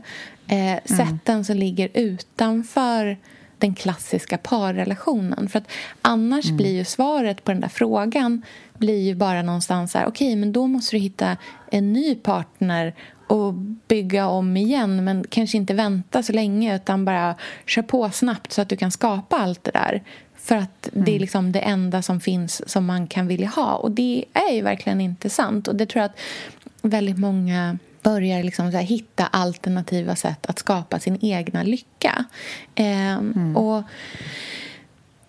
Eh, 0.48 0.72
mm. 0.72 0.80
Sätten 0.86 1.46
som 1.46 1.56
ligger 1.56 1.90
utanför 1.94 3.18
den 3.60 3.76
klassiska 3.76 4.38
parrelationen. 4.38 5.50
För 5.50 5.60
att 5.60 5.72
annars 6.02 6.46
mm. 6.46 6.58
blir 6.58 6.74
ju 6.74 6.86
svaret 6.86 7.44
på 7.44 7.52
den 7.52 7.62
där 7.62 7.70
frågan 7.70 8.42
blir 8.78 9.02
ju 9.02 9.16
bara 9.16 9.42
någonstans 9.42 9.94
här, 9.94 10.06
okej, 10.06 10.28
okay, 10.28 10.36
men 10.36 10.52
då 10.52 10.68
måste 10.68 10.96
du 10.96 11.00
hitta 11.00 11.38
en 11.72 11.94
ny 11.94 12.16
partner 12.16 12.94
och 13.28 13.54
bygga 13.88 14.28
om 14.28 14.58
igen 14.58 15.04
men 15.04 15.26
kanske 15.30 15.58
inte 15.58 15.74
vänta 15.74 16.24
så 16.24 16.34
länge 16.34 16.76
utan 16.76 17.06
bara 17.06 17.36
köra 17.66 17.86
på 17.86 18.10
snabbt 18.10 18.52
så 18.52 18.62
att 18.62 18.70
du 18.70 18.78
kan 18.78 18.92
skapa 18.92 19.38
allt 19.38 19.64
det 19.64 19.72
där. 19.72 20.04
För 20.36 20.56
att 20.56 20.90
mm. 20.94 21.06
det 21.06 21.12
är 21.12 21.14
mm. 21.14 21.22
liksom 21.22 21.52
det 21.52 21.60
enda 21.60 22.02
som 22.02 22.20
finns 22.20 22.70
som 22.70 22.86
man 22.86 23.08
kan 23.08 23.28
vilja 23.28 23.48
ha. 23.48 23.76
Och 23.76 23.92
det 23.92 24.26
är 24.34 24.54
ju 24.54 24.62
verkligen 24.62 25.02
inte 25.02 25.30
sant. 25.30 25.68
Och 25.68 25.76
det 25.76 25.86
tror 25.86 26.02
jag 26.02 26.12
att 26.12 26.20
väldigt 26.82 27.18
många 27.18 27.78
börjar 28.08 28.44
liksom 28.44 28.72
så 28.72 28.78
hitta 28.78 29.28
alternativa 29.28 30.16
sätt 30.16 30.46
att 30.46 30.60
skapa 30.60 31.00
sin 31.00 31.18
egna 31.22 31.64
lycka. 31.64 32.26
Eh, 32.76 33.14
mm. 33.14 33.58
Och 33.58 33.84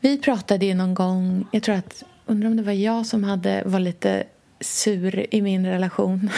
vi 0.00 0.18
pratade 0.18 0.66
ju 0.66 0.74
någon 0.74 0.94
gång, 0.94 1.46
jag 1.50 1.62
tror 1.62 1.74
att, 1.74 2.02
undrar 2.26 2.50
om 2.50 2.56
det 2.56 2.62
var 2.62 2.72
jag 2.72 3.06
som 3.06 3.24
hade, 3.24 3.62
var 3.66 3.80
lite 3.80 4.24
sur 4.60 5.34
i 5.34 5.42
min 5.42 5.66
relation 5.66 6.30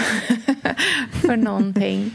för 1.13 1.37
någonting. 1.37 2.15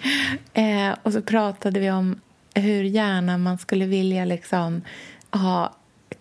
Eh, 0.53 0.95
och 1.03 1.13
så 1.13 1.21
pratade 1.21 1.79
vi 1.79 1.91
om 1.91 2.21
hur 2.55 2.83
gärna 2.83 3.37
man 3.37 3.57
skulle 3.57 3.85
vilja 3.85 4.25
liksom 4.25 4.81
ha 5.31 5.75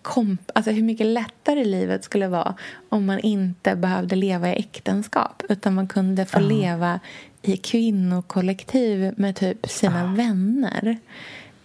komp 0.05 0.51
alltså 0.55 0.71
hur 0.71 0.83
mycket 0.83 1.07
lättare 1.07 1.65
livet 1.65 2.03
skulle 2.03 2.27
vara 2.27 2.55
om 2.89 3.05
man 3.05 3.19
inte 3.19 3.75
behövde 3.75 4.15
leva 4.15 4.49
i 4.49 4.59
äktenskap 4.59 5.43
utan 5.49 5.73
man 5.73 5.87
kunde 5.87 6.25
få 6.25 6.39
uh. 6.39 6.47
leva 6.47 6.99
i 7.41 7.57
kvinnokollektiv 7.57 9.13
med 9.17 9.35
typ 9.35 9.69
sina 9.69 10.03
uh. 10.03 10.15
vänner. 10.15 10.97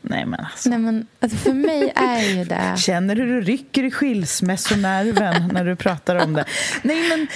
Nej 0.03 0.27
men 0.27 0.41
alltså. 0.41 0.71
Nej, 0.71 0.79
men, 0.79 1.07
alltså 1.21 1.39
för 1.39 1.53
mig 1.53 1.93
är 1.97 2.37
ju 2.37 2.45
det... 2.55 2.75
Känner 2.79 3.17
hur 3.17 3.27
du 3.27 3.41
rycker 3.41 3.85
i 3.85 3.91
skilsmässonerven 3.91 5.51
när 5.53 5.65
du 5.65 5.77
pratar 5.77 6.17
om 6.17 6.33
det. 6.33 6.45
Nej 6.83 7.09
men 7.09 7.27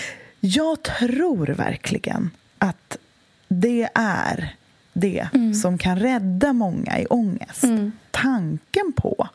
jag 0.40 0.82
tror 0.82 1.46
verkligen 1.46 2.30
att 2.58 2.99
det 3.49 3.88
är 3.94 4.54
det 4.92 5.28
mm. 5.34 5.54
som 5.54 5.78
kan 5.78 5.99
rädda 5.99 6.52
många 6.52 6.99
i 6.99 7.06
ångest. 7.06 7.64
Mm. 7.64 7.92
Tanken 8.11 8.92
på 8.96 9.28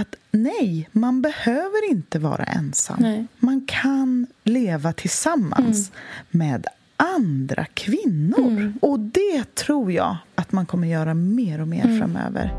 att 0.00 0.14
nej, 0.30 0.88
man 0.92 1.22
behöver 1.22 1.90
inte 1.90 2.18
vara 2.18 2.44
ensam. 2.44 2.96
Nej. 3.00 3.26
Man 3.38 3.64
kan 3.66 4.26
leva 4.44 4.92
tillsammans 4.92 5.90
mm. 5.90 6.00
med 6.30 6.66
andra 6.96 7.64
kvinnor. 7.64 8.48
Mm. 8.50 8.78
Och 8.82 9.00
det 9.00 9.54
tror 9.54 9.92
jag 9.92 10.16
att 10.34 10.52
man 10.52 10.66
kommer 10.66 10.88
göra 10.88 11.14
mer 11.14 11.60
och 11.60 11.68
mer 11.68 11.84
mm. 11.84 11.98
framöver. 11.98 12.54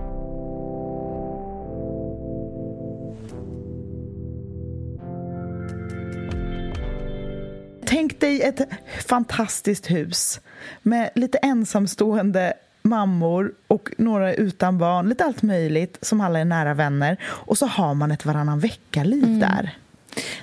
Tänk 7.86 8.20
dig 8.20 8.42
ett 8.42 8.62
fantastiskt 9.08 9.92
hus 9.92 10.40
med 10.82 11.10
lite 11.16 11.38
ensamstående 11.38 12.54
mammor 12.82 13.54
och 13.68 13.90
några 13.98 14.34
utan 14.34 14.78
barn, 14.78 15.10
lite 15.10 15.26
allt 15.26 15.42
möjligt 15.42 15.98
som 16.02 16.22
alla 16.22 16.40
är 16.40 16.46
nära 16.46 16.74
vänner. 16.74 17.18
Och 17.24 17.58
så 17.58 17.66
har 17.66 17.94
man 17.94 18.12
ett 18.12 18.26
varannan 18.26 18.60
vecka-liv 18.60 19.24
mm. 19.24 19.40
där. 19.40 19.78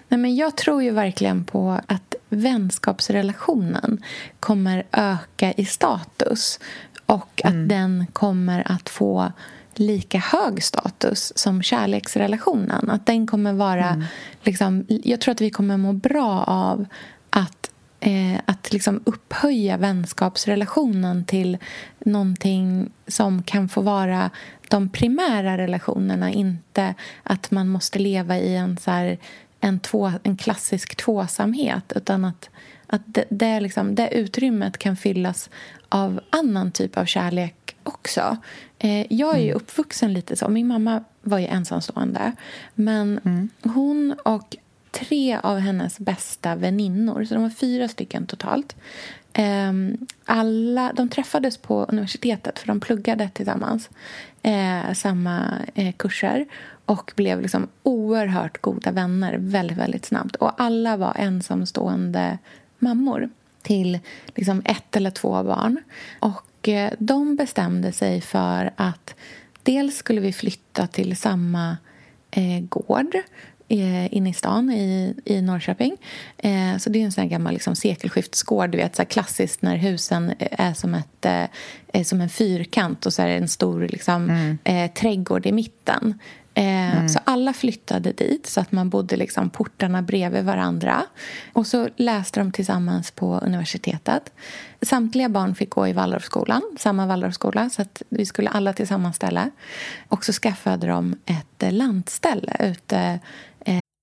Nej, 0.09 0.21
men 0.21 0.37
jag 0.37 0.57
tror 0.57 0.83
ju 0.83 0.91
verkligen 0.91 1.45
på 1.45 1.81
att 1.87 2.15
vänskapsrelationen 2.29 4.03
kommer 4.41 4.85
öka 4.93 5.53
i 5.53 5.65
status 5.65 6.61
och 7.07 7.41
att 7.45 7.53
mm. 7.53 7.69
den 7.69 8.07
kommer 8.13 8.73
att 8.73 8.89
få 8.89 9.33
lika 9.75 10.19
hög 10.19 10.63
status 10.63 11.33
som 11.37 11.63
kärleksrelationen. 11.63 12.91
Att 12.91 13.07
den 13.07 13.27
kommer 13.27 13.53
vara... 13.53 13.89
Mm. 13.89 14.05
Liksom, 14.43 14.85
jag 14.89 15.21
tror 15.21 15.33
att 15.33 15.41
vi 15.41 15.51
kommer 15.51 15.77
må 15.77 15.93
bra 15.93 16.45
av 16.45 16.87
eh, 18.07 18.41
att 18.45 18.73
liksom 18.73 19.01
upphöja 19.05 19.77
vänskapsrelationen 19.77 21.25
till 21.25 21.59
någonting 21.99 22.91
som 23.07 23.43
kan 23.43 23.69
få 23.69 23.81
vara 23.81 24.31
de 24.69 24.89
primära 24.89 25.59
relationerna. 25.59 26.31
Inte 26.31 26.95
att 27.23 27.51
man 27.51 27.69
måste 27.69 27.99
leva 27.99 28.39
i 28.39 28.57
en, 28.57 28.77
så 28.77 28.91
här, 28.91 29.19
en, 29.61 29.81
två, 29.81 30.13
en 30.23 30.37
klassisk 30.37 30.97
tvåsamhet 30.97 31.93
utan 31.97 32.25
att, 32.25 32.51
Att 32.87 33.03
det, 33.05 33.25
det, 33.31 33.61
liksom, 33.61 33.95
det 33.95 34.09
utrymmet 34.15 34.79
kan 34.79 34.97
fyllas 34.97 35.51
av 35.89 36.21
annan 36.31 36.73
typ 36.73 36.97
av 36.97 37.05
kärlek 37.05 37.77
också. 37.83 38.37
Eh, 38.79 39.13
jag 39.13 39.35
är 39.35 39.41
ju 39.41 39.51
mm. 39.51 39.57
uppvuxen 39.57 40.13
lite 40.13 40.37
så. 40.37 40.49
Min 40.49 40.67
mamma 40.67 41.05
var 41.23 41.39
ju 41.39 41.47
ensamstående. 41.47 42.33
Men 42.75 43.21
mm. 43.25 43.49
hon 43.63 44.15
och 44.25 44.57
tre 44.99 45.39
av 45.43 45.59
hennes 45.59 45.99
bästa 45.99 46.55
väninnor, 46.55 47.25
så 47.25 47.35
de 47.35 47.43
var 47.43 47.51
fyra 47.51 47.89
stycken 47.89 48.27
totalt. 48.27 48.77
Ehm, 49.33 50.07
alla, 50.25 50.93
de 50.93 51.09
träffades 51.09 51.59
på 51.59 51.85
universitetet, 51.85 52.59
för 52.59 52.67
de 52.67 52.81
pluggade 52.81 53.31
tillsammans. 53.35 53.91
Eh, 54.43 54.93
samma 54.93 55.53
eh, 55.75 55.93
kurser 55.97 56.47
och 56.85 57.13
blev 57.17 57.43
liksom 57.43 57.69
oerhört 57.83 58.61
goda 58.61 58.91
vänner 58.91 59.37
väldigt, 59.39 59.79
väldigt 59.79 60.05
snabbt. 60.05 60.37
Och 60.37 60.61
alla 60.61 60.97
var 60.97 61.17
ensamstående 61.19 62.39
mammor 62.79 63.31
till 63.63 63.99
liksom 64.35 64.63
ett 64.65 64.97
eller 64.97 65.11
två 65.11 65.43
barn. 65.43 65.83
Och 66.21 66.69
eh, 66.69 66.93
de 66.99 67.37
bestämde 67.37 67.93
sig 67.93 68.21
för 68.21 68.71
att 68.77 69.15
dels 69.63 69.97
skulle 69.97 70.21
vi 70.21 70.33
flytta 70.33 70.87
till 70.87 71.17
samma 71.17 71.77
eh, 72.31 72.61
gård 72.61 73.17
inne 73.69 74.31
i 74.31 74.33
stan 74.33 74.71
i, 74.71 75.15
i 75.25 75.43
Norrköping. 75.43 75.97
Eh, 76.39 76.77
så 76.79 76.91
det 76.91 77.01
är 77.01 77.05
en 77.05 77.13
sån 77.13 77.29
gammal 77.29 77.53
liksom, 77.53 77.77
sekelskiftesgård, 77.77 78.71
du 78.71 78.79
vet, 78.79 78.97
så 78.97 79.05
klassiskt 79.05 79.63
när 79.63 79.77
husen 79.77 80.33
är 80.39 80.75
som, 80.75 80.95
ett, 80.95 81.25
eh, 81.93 82.03
som 82.05 82.21
en 82.21 82.29
fyrkant 82.29 83.07
och 83.07 83.13
så 83.13 83.23
är 83.23 83.27
det 83.27 83.35
en 83.35 83.49
stor 83.49 83.89
liksom, 83.89 84.31
mm. 84.31 84.59
eh, 84.65 84.91
trädgård 84.93 85.47
i 85.47 85.53
mitten. 85.53 86.15
Eh, 86.57 86.97
mm. 86.97 87.09
Så 87.09 87.19
alla 87.25 87.53
flyttade 87.53 88.13
dit, 88.13 88.47
så 88.47 88.61
att 88.61 88.73
man 88.73 88.91
bodde 88.91 89.17
liksom 89.17 89.51
portarna 89.51 90.03
bredvid 90.03 90.45
varandra. 90.45 91.03
Och 91.53 91.67
så 91.67 91.89
läste 91.97 92.41
de 92.41 92.53
tillsammans 92.53 93.11
på 93.11 93.39
universitetet. 93.39 94.33
Samtliga 94.83 95.29
barn 95.29 95.55
fick 95.55 95.71
gå 95.71 95.89
i 95.89 95.93
Waldorfskolan, 95.93 96.63
samma 96.79 97.07
Waldorfskola, 97.07 97.71
så 97.71 97.83
att 97.83 98.03
vi 98.09 98.27
skulle 98.27 98.51
alla 98.51 98.73
till 98.73 98.87
samma 98.87 99.13
ställe. 99.13 99.51
Och 100.09 100.25
så 100.25 100.33
skaffade 100.33 100.87
de 100.87 101.17
ett 101.27 101.73
lantställe 101.73 102.57
ute... 102.61 103.21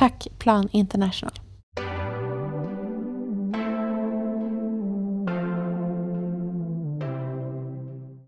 Tack 0.00 0.28
Plan 0.38 0.68
International. 0.72 1.32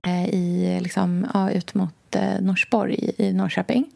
Eh, 0.06 0.28
I, 0.34 0.78
liksom, 0.82 1.26
ja, 1.34 1.50
ut 1.50 1.74
mot 1.74 2.14
eh, 2.14 2.40
Norsborg 2.40 2.94
i, 2.94 3.14
i 3.26 3.32
Norrköping. 3.32 3.90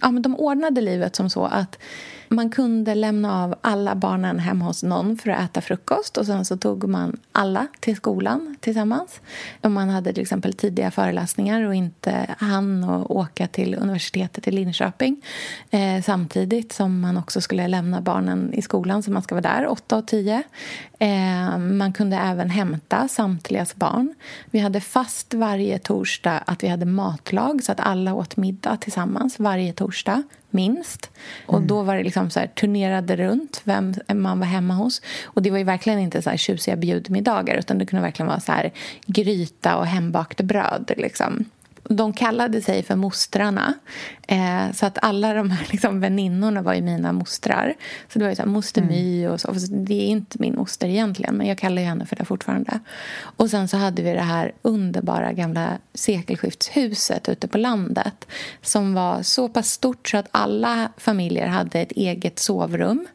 Ja, 0.00 0.10
men 0.10 0.22
de 0.22 0.36
ordnade 0.36 0.80
livet 0.80 1.16
som 1.16 1.30
så 1.30 1.44
att 1.44 1.78
man 2.32 2.50
kunde 2.50 2.94
lämna 2.94 3.44
av 3.44 3.54
alla 3.60 3.94
barnen 3.94 4.38
hemma 4.38 4.64
hos 4.64 4.82
någon 4.82 5.16
för 5.16 5.30
att 5.30 5.50
äta 5.50 5.60
frukost 5.60 6.16
och 6.16 6.26
sen 6.26 6.44
så 6.44 6.56
tog 6.56 6.88
man 6.88 7.16
alla 7.32 7.66
till 7.80 7.96
skolan 7.96 8.56
tillsammans. 8.60 9.20
Om 9.60 9.72
man 9.72 9.88
hade 9.88 10.12
till 10.12 10.22
exempel 10.22 10.52
tidiga 10.52 10.90
föreläsningar 10.90 11.62
och 11.62 11.74
inte 11.74 12.34
hann 12.38 12.84
att 12.84 13.10
åka 13.10 13.46
till 13.46 13.74
universitetet 13.74 14.48
i 14.48 14.50
Linköping 14.50 15.22
eh, 15.70 16.02
samtidigt 16.02 16.72
som 16.72 17.00
man 17.00 17.16
också 17.16 17.40
skulle 17.40 17.68
lämna 17.68 18.00
barnen 18.00 18.52
i 18.54 18.62
skolan 18.62 19.02
så 19.02 19.10
man 19.10 19.22
ska 19.22 19.34
vara 19.34 19.42
där 19.42 19.66
8 19.66 19.96
och 19.96 20.06
10. 20.06 20.42
Eh, 20.98 21.58
man 21.58 21.92
kunde 21.92 22.16
även 22.16 22.50
hämta 22.50 23.08
samtligas 23.08 23.74
barn. 23.74 24.14
Vi 24.50 24.58
hade 24.58 24.80
fast 24.80 25.34
varje 25.34 25.78
torsdag 25.78 26.42
att 26.46 26.64
vi 26.64 26.68
hade 26.68 26.86
matlag 26.86 27.64
så 27.64 27.72
att 27.72 27.80
alla 27.80 28.14
åt 28.14 28.36
middag 28.36 28.76
tillsammans 28.76 29.38
varje 29.38 29.72
torsdag 29.72 30.22
minst. 30.50 31.10
Och 31.46 31.56
mm. 31.56 31.66
då 31.66 31.82
var 31.82 31.96
det 31.96 32.02
liksom 32.02 32.21
Liksom 32.22 32.30
så 32.30 32.40
här, 32.40 32.46
turnerade 32.46 33.16
runt 33.16 33.62
vem 33.64 33.94
man 34.14 34.40
var 34.40 34.46
hemma 34.46 34.74
hos. 34.74 35.02
Och 35.24 35.42
det 35.42 35.50
var 35.50 35.58
ju 35.58 35.64
verkligen 35.64 35.98
inte 35.98 36.22
så 36.22 36.30
här 36.30 36.36
tjusiga 36.36 36.76
bjudmiddagar 36.76 37.56
utan 37.56 37.78
det 37.78 37.86
kunde 37.86 38.02
verkligen 38.02 38.26
vara 38.26 38.40
så 38.40 38.52
här 38.52 38.72
gryta 39.06 39.76
och 39.76 39.86
hembakt 39.86 40.40
bröd. 40.40 40.92
Liksom 40.96 41.44
de 41.88 42.12
kallade 42.12 42.62
sig 42.62 42.82
för 42.82 42.96
mostrarna. 42.96 43.74
Eh, 44.28 44.72
så 44.72 44.86
att 44.86 44.98
alla 45.02 45.34
de 45.34 45.50
här 45.50 45.66
liksom, 45.70 46.00
väninnorna 46.00 46.62
var 46.62 46.74
ju 46.74 46.82
mina 46.82 47.12
mostrar. 47.12 47.74
Så 48.12 48.18
det 48.18 48.24
var 48.24 48.30
ju 48.30 48.36
så 48.36 48.42
här, 48.42 48.48
moster 48.48 48.82
My 48.82 49.26
och 49.26 49.40
så. 49.40 49.52
Det 49.70 49.94
är 49.94 50.06
inte 50.06 50.36
min 50.40 50.54
moster 50.54 50.88
egentligen, 50.88 51.36
men 51.36 51.46
jag 51.46 51.58
kallar 51.58 51.82
henne 51.82 52.06
för 52.06 52.16
det 52.16 52.24
fortfarande. 52.24 52.80
Och 53.36 53.50
sen 53.50 53.68
så 53.68 53.76
hade 53.76 54.02
vi 54.02 54.12
det 54.12 54.20
här 54.20 54.52
underbara 54.62 55.32
gamla 55.32 55.78
sekelskiftshuset 55.94 57.28
ute 57.28 57.48
på 57.48 57.58
landet 57.58 58.26
som 58.62 58.94
var 58.94 59.22
så 59.22 59.48
pass 59.48 59.70
stort 59.70 60.08
så 60.08 60.16
att 60.18 60.28
alla 60.30 60.92
familjer 60.96 61.46
hade 61.46 61.80
ett 61.80 61.92
eget 61.92 62.38
sovrum 62.38 63.06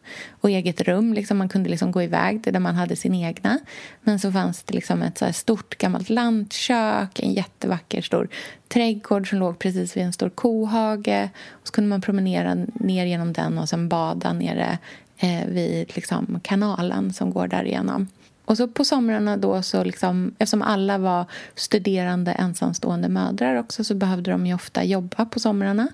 och 0.42 0.50
eget 0.50 0.82
rum. 0.82 1.14
Liksom 1.14 1.38
man 1.38 1.50
kunde 1.50 1.70
liksom 1.70 1.92
gå 1.92 2.04
iväg 2.04 2.42
där 2.42 2.60
man 2.60 2.76
hade 2.76 2.96
sin 2.96 3.14
egna. 3.14 3.60
Men 4.02 4.20
så 4.20 4.32
fanns 4.32 4.64
det 4.64 4.74
liksom 4.74 5.02
ett 5.02 5.18
så 5.18 5.34
stort 5.34 5.78
gammalt 5.78 6.10
lantkök, 6.10 7.20
en 7.20 7.34
jättevacker 7.34 8.02
stor 8.02 8.28
trädgård 8.68 9.30
som 9.30 9.40
låg 9.40 9.60
precis 9.60 9.98
vid 9.98 10.04
en 10.04 10.14
stor 10.14 10.30
kohage. 10.30 11.30
Och 11.52 11.68
så 11.68 11.74
kunde 11.74 11.90
man 11.90 12.02
promenera 12.02 12.54
ner 12.74 13.06
genom 13.06 13.34
den 13.34 13.58
och 13.58 13.70
sen 13.70 13.90
bada 13.90 14.34
nere 14.34 14.78
eh, 15.18 15.48
vid 15.48 15.96
liksom, 15.96 16.40
kanalen 16.44 17.14
som 17.14 17.32
går 17.32 17.48
därigenom. 17.48 18.08
Och 18.48 18.58
så 18.58 18.68
på 18.68 18.86
somrarna 18.86 19.38
då, 19.38 19.62
så 19.62 19.84
liksom, 19.84 20.36
eftersom 20.40 20.62
alla 20.62 20.98
var 20.98 21.26
studerande 21.56 22.32
ensamstående 22.32 23.10
mödrar 23.10 23.56
också 23.56 23.84
så 23.84 23.96
behövde 23.96 24.32
de 24.32 24.46
ju 24.46 24.54
ofta 24.54 24.84
jobba 24.84 25.26
på 25.26 25.40
somrarna. 25.40 25.88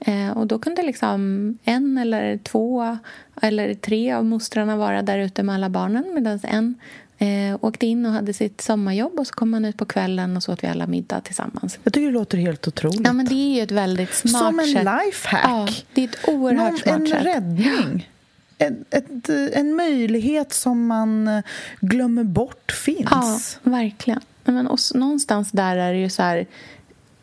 Eh, 0.00 0.30
och 0.30 0.46
då 0.46 0.58
kunde 0.58 0.82
liksom 0.82 1.58
en 1.64 1.98
eller 1.98 2.38
två 2.38 2.98
eller 3.42 3.74
tre 3.74 4.12
av 4.12 4.24
mostrarna 4.24 4.76
vara 4.76 5.02
där 5.02 5.18
ute 5.18 5.42
med 5.42 5.54
alla 5.54 5.68
barnen 5.68 6.14
medan 6.14 6.40
en 6.42 6.74
Eh, 7.20 7.56
åkte 7.60 7.86
in 7.86 8.06
och 8.06 8.12
hade 8.12 8.32
sitt 8.32 8.60
sommarjobb 8.60 9.18
och 9.18 9.26
så 9.26 9.34
kom 9.34 9.50
man 9.50 9.64
ut 9.64 9.76
på 9.76 9.84
kvällen 9.84 10.36
och 10.36 10.42
så 10.42 10.52
åt 10.52 10.64
vi 10.64 10.68
alla 10.68 10.86
middag 10.86 11.20
tillsammans. 11.20 11.78
Jag 11.82 11.92
tycker 11.92 12.06
det 12.06 12.12
låter 12.12 12.38
helt 12.38 12.68
otroligt. 12.68 13.00
Ja, 13.04 13.12
men 13.12 13.26
det 13.26 13.34
är 13.34 13.54
ju 13.56 13.62
ett 13.62 13.70
väldigt 13.70 14.14
smart 14.14 14.42
Som 14.42 14.60
en 14.60 14.66
lifehack. 14.66 15.44
Ja, 15.44 15.68
det 15.94 16.04
är 16.04 16.08
ett 16.08 16.28
oerhört 16.28 16.70
Någon, 16.70 16.78
smart 16.78 17.00
en 17.00 17.06
sätt. 17.06 17.16
En 17.16 17.24
räddning. 17.24 18.10
En, 18.58 18.84
ett, 18.90 19.28
en 19.52 19.76
möjlighet 19.76 20.52
som 20.52 20.86
man 20.86 21.42
glömmer 21.80 22.24
bort 22.24 22.72
finns. 22.72 23.08
Ja, 23.10 23.40
verkligen. 23.62 24.20
Men 24.44 24.66
och 24.66 24.78
någonstans 24.94 25.50
där 25.50 25.76
är 25.76 25.92
det 25.92 25.98
ju 25.98 26.10
så 26.10 26.22
här 26.22 26.46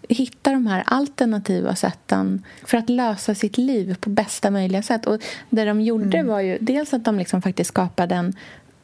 hitta 0.10 0.52
de 0.52 0.68
här 0.68 0.84
alternativa 0.86 1.76
sätten 1.76 2.44
för 2.66 2.78
att 2.78 2.90
lösa 2.90 3.36
sitt 3.36 3.58
liv 3.58 3.96
på 4.00 4.10
bästa 4.10 4.52
möjliga 4.52 4.82
sätt. 4.82 5.06
Och 5.06 5.22
Det 5.50 5.66
de 5.66 5.82
gjorde 5.82 6.18
mm. 6.18 6.28
var 6.28 6.40
ju 6.40 6.58
dels 6.62 6.94
att 6.94 7.06
de 7.06 7.18
liksom 7.18 7.42
faktiskt 7.42 7.68
skapade 7.68 8.16
en 8.16 8.36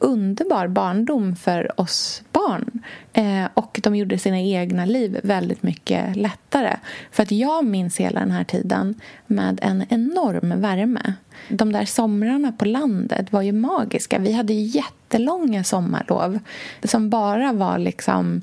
underbar 0.02 0.68
barndom 0.68 1.36
för 1.36 1.80
oss 1.80 2.22
barn. 2.32 2.80
Eh, 3.12 3.44
och 3.54 3.80
de 3.82 3.96
gjorde 3.96 4.18
sina 4.18 4.40
egna 4.40 4.84
liv 4.84 5.20
väldigt 5.22 5.62
mycket 5.62 6.16
lättare. 6.16 6.76
För 7.10 7.22
att 7.22 7.30
jag 7.30 7.64
minns 7.64 8.00
hela 8.00 8.20
den 8.20 8.30
här 8.30 8.44
tiden 8.44 8.94
med 9.26 9.58
en 9.62 9.84
enorm 9.88 10.60
värme. 10.60 11.14
De 11.48 11.72
där 11.72 11.84
somrarna 11.84 12.52
på 12.52 12.64
landet 12.64 13.32
var 13.32 13.42
ju 13.42 13.52
magiska. 13.52 14.18
Vi 14.18 14.32
hade 14.32 14.52
jättelånga 14.52 15.64
sommarlov 15.64 16.38
som 16.84 17.10
bara 17.10 17.52
var 17.52 17.78
liksom 17.78 18.42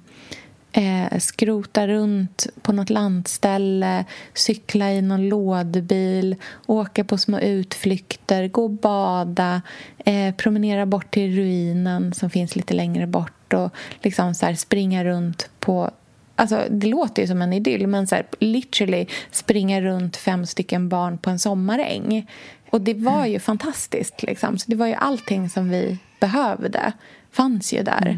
eh, 0.72 1.20
skrota 1.20 1.88
runt 1.88 2.48
på 2.62 2.74
nåt 2.74 2.90
landställe 2.90 4.06
cykla 4.34 4.92
i 4.92 5.02
någon 5.02 5.30
lådbil 5.30 6.36
åka 6.66 7.04
på 7.04 7.18
små 7.18 7.40
utflykter, 7.40 8.48
gå 8.48 8.64
och 8.64 8.70
bada 8.70 9.62
eh, 10.06 10.36
promenera 10.36 10.86
bort 10.86 11.12
till 11.12 11.36
ruinen 11.36 12.14
som 12.14 12.30
finns 12.30 12.56
lite 12.56 12.74
längre 12.74 13.08
bort 13.08 13.54
och 13.54 13.74
liksom 14.02 14.34
så 14.34 14.46
här, 14.46 14.54
springa 14.54 15.04
runt 15.04 15.50
på 15.60 15.92
Alltså, 16.36 16.64
det 16.70 16.88
låter 16.88 17.22
ju 17.22 17.28
som 17.28 17.42
en 17.42 17.54
idyll, 17.54 17.88
men 17.88 18.08
så 18.08 18.16
här, 18.16 18.26
literally 18.40 19.06
springa 19.32 19.82
runt 19.82 20.18
fem 20.18 20.46
stycken 20.46 20.90
barn 20.90 21.18
på 21.18 21.30
en 21.30 21.40
sommaräng. 21.40 22.28
Och 22.70 22.82
det 22.82 22.94
var 22.94 23.26
ju 23.26 23.32
mm. 23.32 23.40
fantastiskt. 23.40 24.24
Liksom. 24.24 24.58
Så 24.58 24.72
det 24.72 24.76
var 24.76 24.88
ju 24.88 24.94
allting 24.94 25.50
som 25.50 25.70
vi 25.70 25.98
behövde 26.20 26.94
fanns 27.32 27.74
ju 27.74 27.84
där. 27.84 28.16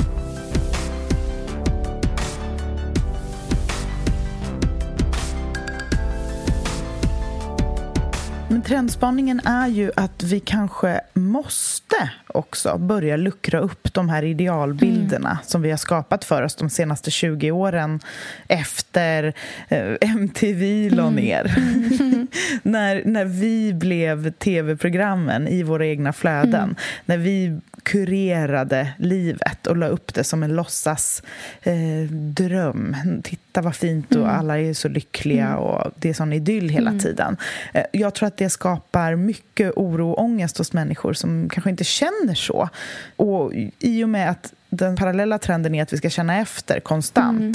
Men 8.51 8.61
trendspaningen 8.61 9.39
är 9.39 9.67
ju 9.67 9.91
att 9.95 10.23
vi 10.23 10.39
kanske 10.39 11.01
måste 11.13 12.11
också 12.27 12.77
börja 12.77 13.17
luckra 13.17 13.59
upp 13.59 13.93
de 13.93 14.09
här 14.09 14.23
idealbilderna 14.23 15.29
mm. 15.29 15.43
som 15.43 15.61
vi 15.61 15.69
har 15.69 15.77
skapat 15.77 16.25
för 16.25 16.43
oss 16.43 16.55
de 16.55 16.69
senaste 16.69 17.11
20 17.11 17.51
åren 17.51 17.99
efter 18.47 19.33
eh, 19.69 19.95
MTV 20.01 20.89
la 20.89 21.07
mm. 21.07 21.15
ner. 21.15 21.53
Mm. 21.57 22.27
när, 22.63 23.01
när 23.05 23.25
vi 23.25 23.73
blev 23.73 24.31
tv-programmen 24.31 25.47
i 25.47 25.63
våra 25.63 25.85
egna 25.85 26.13
flöden. 26.13 26.63
Mm. 26.63 26.75
När 27.05 27.17
vi 27.17 27.59
kurerade 27.83 28.93
livet 28.97 29.67
och 29.67 29.77
la 29.77 29.87
upp 29.87 30.13
det 30.13 30.23
som 30.23 30.43
en 30.43 30.55
låtsas 30.55 31.23
eh, 31.61 32.11
dröm. 32.11 32.95
Titta 33.23 33.61
vad 33.61 33.75
fint 33.75 34.11
och 34.11 34.21
mm. 34.21 34.39
alla 34.39 34.59
är 34.59 34.73
så 34.73 34.87
lyckliga 34.87 35.47
mm. 35.47 35.59
och 35.59 35.91
det 35.95 36.09
är 36.09 36.13
sån 36.13 36.33
idyll 36.33 36.69
hela 36.69 36.89
mm. 36.89 36.99
tiden. 36.99 37.37
Eh, 37.73 37.83
jag 37.91 38.13
tror 38.13 38.27
att 38.27 38.37
det 38.37 38.49
skapar 38.49 39.15
mycket 39.15 39.71
oro 39.75 40.11
och 40.11 40.23
ångest 40.23 40.57
hos 40.57 40.73
människor 40.73 41.13
som 41.13 41.49
kanske 41.49 41.69
inte 41.69 41.83
känner 41.83 42.35
så. 42.35 42.69
Och 43.15 43.53
i 43.79 44.03
och 44.03 44.09
med 44.09 44.29
att 44.29 44.53
den 44.69 44.95
parallella 44.95 45.39
trenden 45.39 45.75
är 45.75 45.83
att 45.83 45.93
vi 45.93 45.97
ska 45.97 46.09
känna 46.09 46.37
efter 46.37 46.79
konstant 46.79 47.39
mm. 47.39 47.53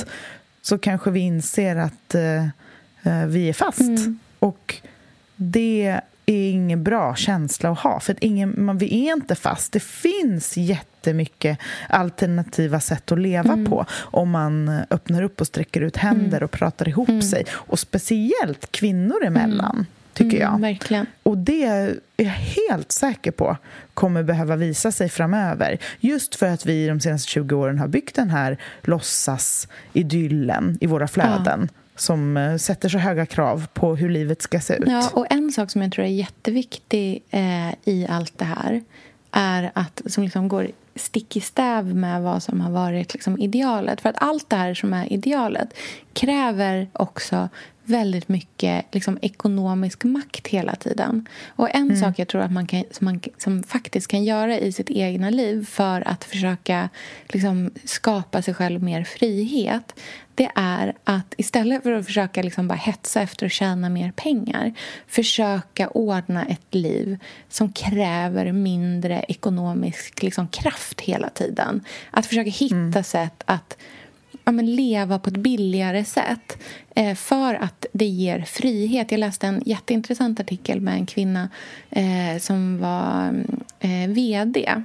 så 0.63 0.79
kanske 0.79 1.11
vi 1.11 1.21
inser 1.21 1.77
att 1.77 2.15
eh, 2.15 2.45
eh 3.03 3.27
vi 3.27 3.49
är 3.49 3.53
fast. 3.53 3.81
Mm. 3.81 4.19
Och 4.39 4.77
det 5.37 6.01
är 6.27 6.51
ingen 6.51 6.83
bra 6.83 7.15
känsla 7.15 7.71
att 7.71 7.79
ha. 7.79 8.01
För 8.01 8.17
ingen, 8.21 8.65
man, 8.65 8.79
vi 8.79 9.09
är 9.09 9.13
inte 9.13 9.35
fast. 9.35 9.73
Det 9.73 9.83
finns 9.83 10.57
jättemycket 10.57 11.59
alternativa 11.89 12.81
sätt 12.81 13.13
att 13.13 13.19
leva 13.19 13.53
mm. 13.53 13.67
på 13.67 13.87
om 13.93 14.31
man 14.31 14.81
öppnar 14.91 15.23
upp 15.23 15.41
och 15.41 15.47
sträcker 15.47 15.81
ut 15.81 15.97
händer 15.97 16.37
mm. 16.37 16.45
och 16.45 16.51
pratar 16.51 16.89
ihop 16.89 17.09
mm. 17.09 17.23
sig. 17.23 17.45
Och 17.51 17.79
speciellt 17.79 18.73
kvinnor 18.73 19.25
emellan, 19.25 19.75
mm. 19.75 19.87
tycker 20.13 20.41
jag. 20.41 20.61
Verkligen. 20.61 21.07
Och 21.23 21.39
det 21.39 21.65
är 21.65 22.01
jag 22.17 22.31
helt 22.31 22.93
säker 22.93 23.31
på 23.31 23.57
kommer 23.95 24.23
behöva 24.23 24.57
visa 24.57 24.93
sig 24.93 25.09
framöver. 25.09 25.79
Just 26.01 26.35
för 26.35 26.47
att 26.47 26.67
vi 26.67 26.87
de 26.89 27.01
senaste 27.01 27.31
20 27.31 27.55
åren 27.55 27.79
har 27.79 27.89
byggt 27.89 28.17
den 28.17 28.31
här 28.31 28.59
låtsas-idyllen 28.83 30.79
i 30.81 30.87
våra 30.87 31.09
flöden. 31.09 31.69
Ja 31.73 31.83
som 31.97 32.37
eh, 32.37 32.57
sätter 32.57 32.89
så 32.89 32.99
höga 32.99 33.27
krav 33.27 33.67
på 33.73 33.97
hur 33.97 34.11
livet 34.11 34.43
ska 34.43 34.61
se 34.61 34.75
ut. 34.75 34.89
Ja, 34.89 35.11
och 35.13 35.27
en 35.31 35.53
sak 35.53 35.71
som 35.71 35.83
jag 35.83 35.93
tror 35.93 36.05
är 36.05 36.09
jätteviktig 36.09 37.23
eh, 37.31 37.75
i 37.85 38.07
allt 38.09 38.39
det 38.39 38.45
här 38.45 38.83
är 39.31 39.71
att, 39.75 40.03
som 40.07 40.25
liksom 40.25 40.49
går 40.49 40.71
stick 40.95 41.37
i 41.37 41.41
stäv 41.41 41.95
med 41.95 42.23
vad 42.23 42.43
som 42.43 42.61
har 42.61 42.71
varit 42.71 43.13
liksom 43.13 43.39
idealet. 43.39 44.01
För 44.01 44.09
att 44.09 44.17
allt 44.19 44.51
det 44.51 44.57
här 44.57 44.75
som 44.75 44.93
är 44.93 45.13
idealet 45.13 45.69
kräver 46.13 46.89
också 46.93 47.49
väldigt 47.87 48.29
mycket 48.29 48.85
liksom, 48.95 49.19
ekonomisk 49.23 50.05
makt 50.05 50.47
hela 50.47 50.75
tiden. 50.75 51.29
Och 51.49 51.75
En 51.75 51.83
mm. 51.83 51.97
sak 51.97 52.19
jag 52.19 52.29
tror 52.29 52.41
att 52.43 52.53
man, 52.53 52.67
kan, 52.67 52.85
som 52.91 53.05
man 53.05 53.21
som 53.39 53.63
faktiskt 53.63 54.09
kan 54.09 54.25
göra 54.25 54.59
i 54.59 54.73
sitt 54.73 54.91
egna 54.91 55.31
liv 55.31 55.67
för 55.67 56.09
att 56.09 56.25
försöka 56.25 56.89
liksom, 57.29 57.71
skapa 57.85 58.43
sig 58.43 58.55
själv 58.55 58.83
mer 58.83 59.05
frihet 59.05 59.95
det 60.37 60.51
är 60.55 60.95
att 61.05 61.35
istället 61.37 61.83
för 61.83 61.93
att 61.93 62.07
försöka 62.07 62.43
liksom 62.43 62.69
bara 62.69 62.75
hetsa 62.75 63.23
efter 63.23 63.47
att 63.47 63.53
tjäna 63.53 63.89
mer 63.89 64.13
pengar 64.13 64.73
försöka 65.07 65.89
ordna 65.89 66.47
ett 66.47 66.75
liv 66.75 67.19
som 67.49 67.73
kräver 67.73 68.53
mindre 68.53 69.25
ekonomisk 69.29 70.23
liksom, 70.23 70.49
kraft 70.49 71.01
hela 71.01 71.29
tiden. 71.29 71.85
Att 72.11 72.27
försöka 72.27 72.51
hitta 72.51 72.77
mm. 72.77 73.05
sätt 73.05 73.43
att 73.45 73.77
ja, 74.47 74.53
men 74.53 74.75
leva 74.77 75.19
på 75.19 75.31
ett 75.31 75.37
billigare 75.37 76.05
sätt 76.05 76.59
eh, 76.95 77.15
för 77.15 77.55
att 77.55 77.87
det 77.93 78.05
ger 78.05 78.41
frihet. 78.41 79.11
Jag 79.11 79.19
läste 79.19 79.47
en 79.47 79.63
jätteintressant 79.67 80.41
artikel 80.41 80.81
med 80.81 80.95
en 80.95 81.07
kvinna 81.07 81.49
eh, 81.91 82.39
som 82.41 82.81
var 82.81 83.45
eh, 83.81 84.09
vd 84.09 84.83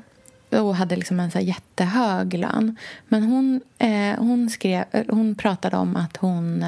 och 0.50 0.76
hade 0.76 0.96
liksom 0.96 1.20
en 1.20 1.32
så 1.32 1.40
jättehög 1.40 2.34
lön. 2.34 2.76
Men 3.08 3.24
hon, 3.24 3.62
eh, 3.78 4.20
hon, 4.20 4.50
skrev, 4.50 4.84
eh, 4.92 5.06
hon 5.10 5.36
pratade 5.36 5.78
om 5.78 5.96
att 5.96 6.18
hon 6.18 6.64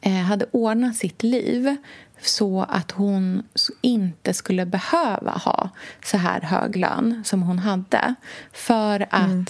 eh, 0.00 0.12
hade 0.12 0.46
ordnat 0.50 0.96
sitt 0.96 1.22
liv 1.22 1.76
så 2.20 2.62
att 2.68 2.90
hon 2.90 3.42
inte 3.80 4.34
skulle 4.34 4.66
behöva 4.66 5.30
ha 5.30 5.70
så 6.04 6.16
här 6.16 6.40
hög 6.40 6.76
lön 6.76 7.22
som 7.24 7.42
hon 7.42 7.58
hade. 7.58 8.14
För 8.52 9.06
att 9.10 9.24
mm 9.24 9.46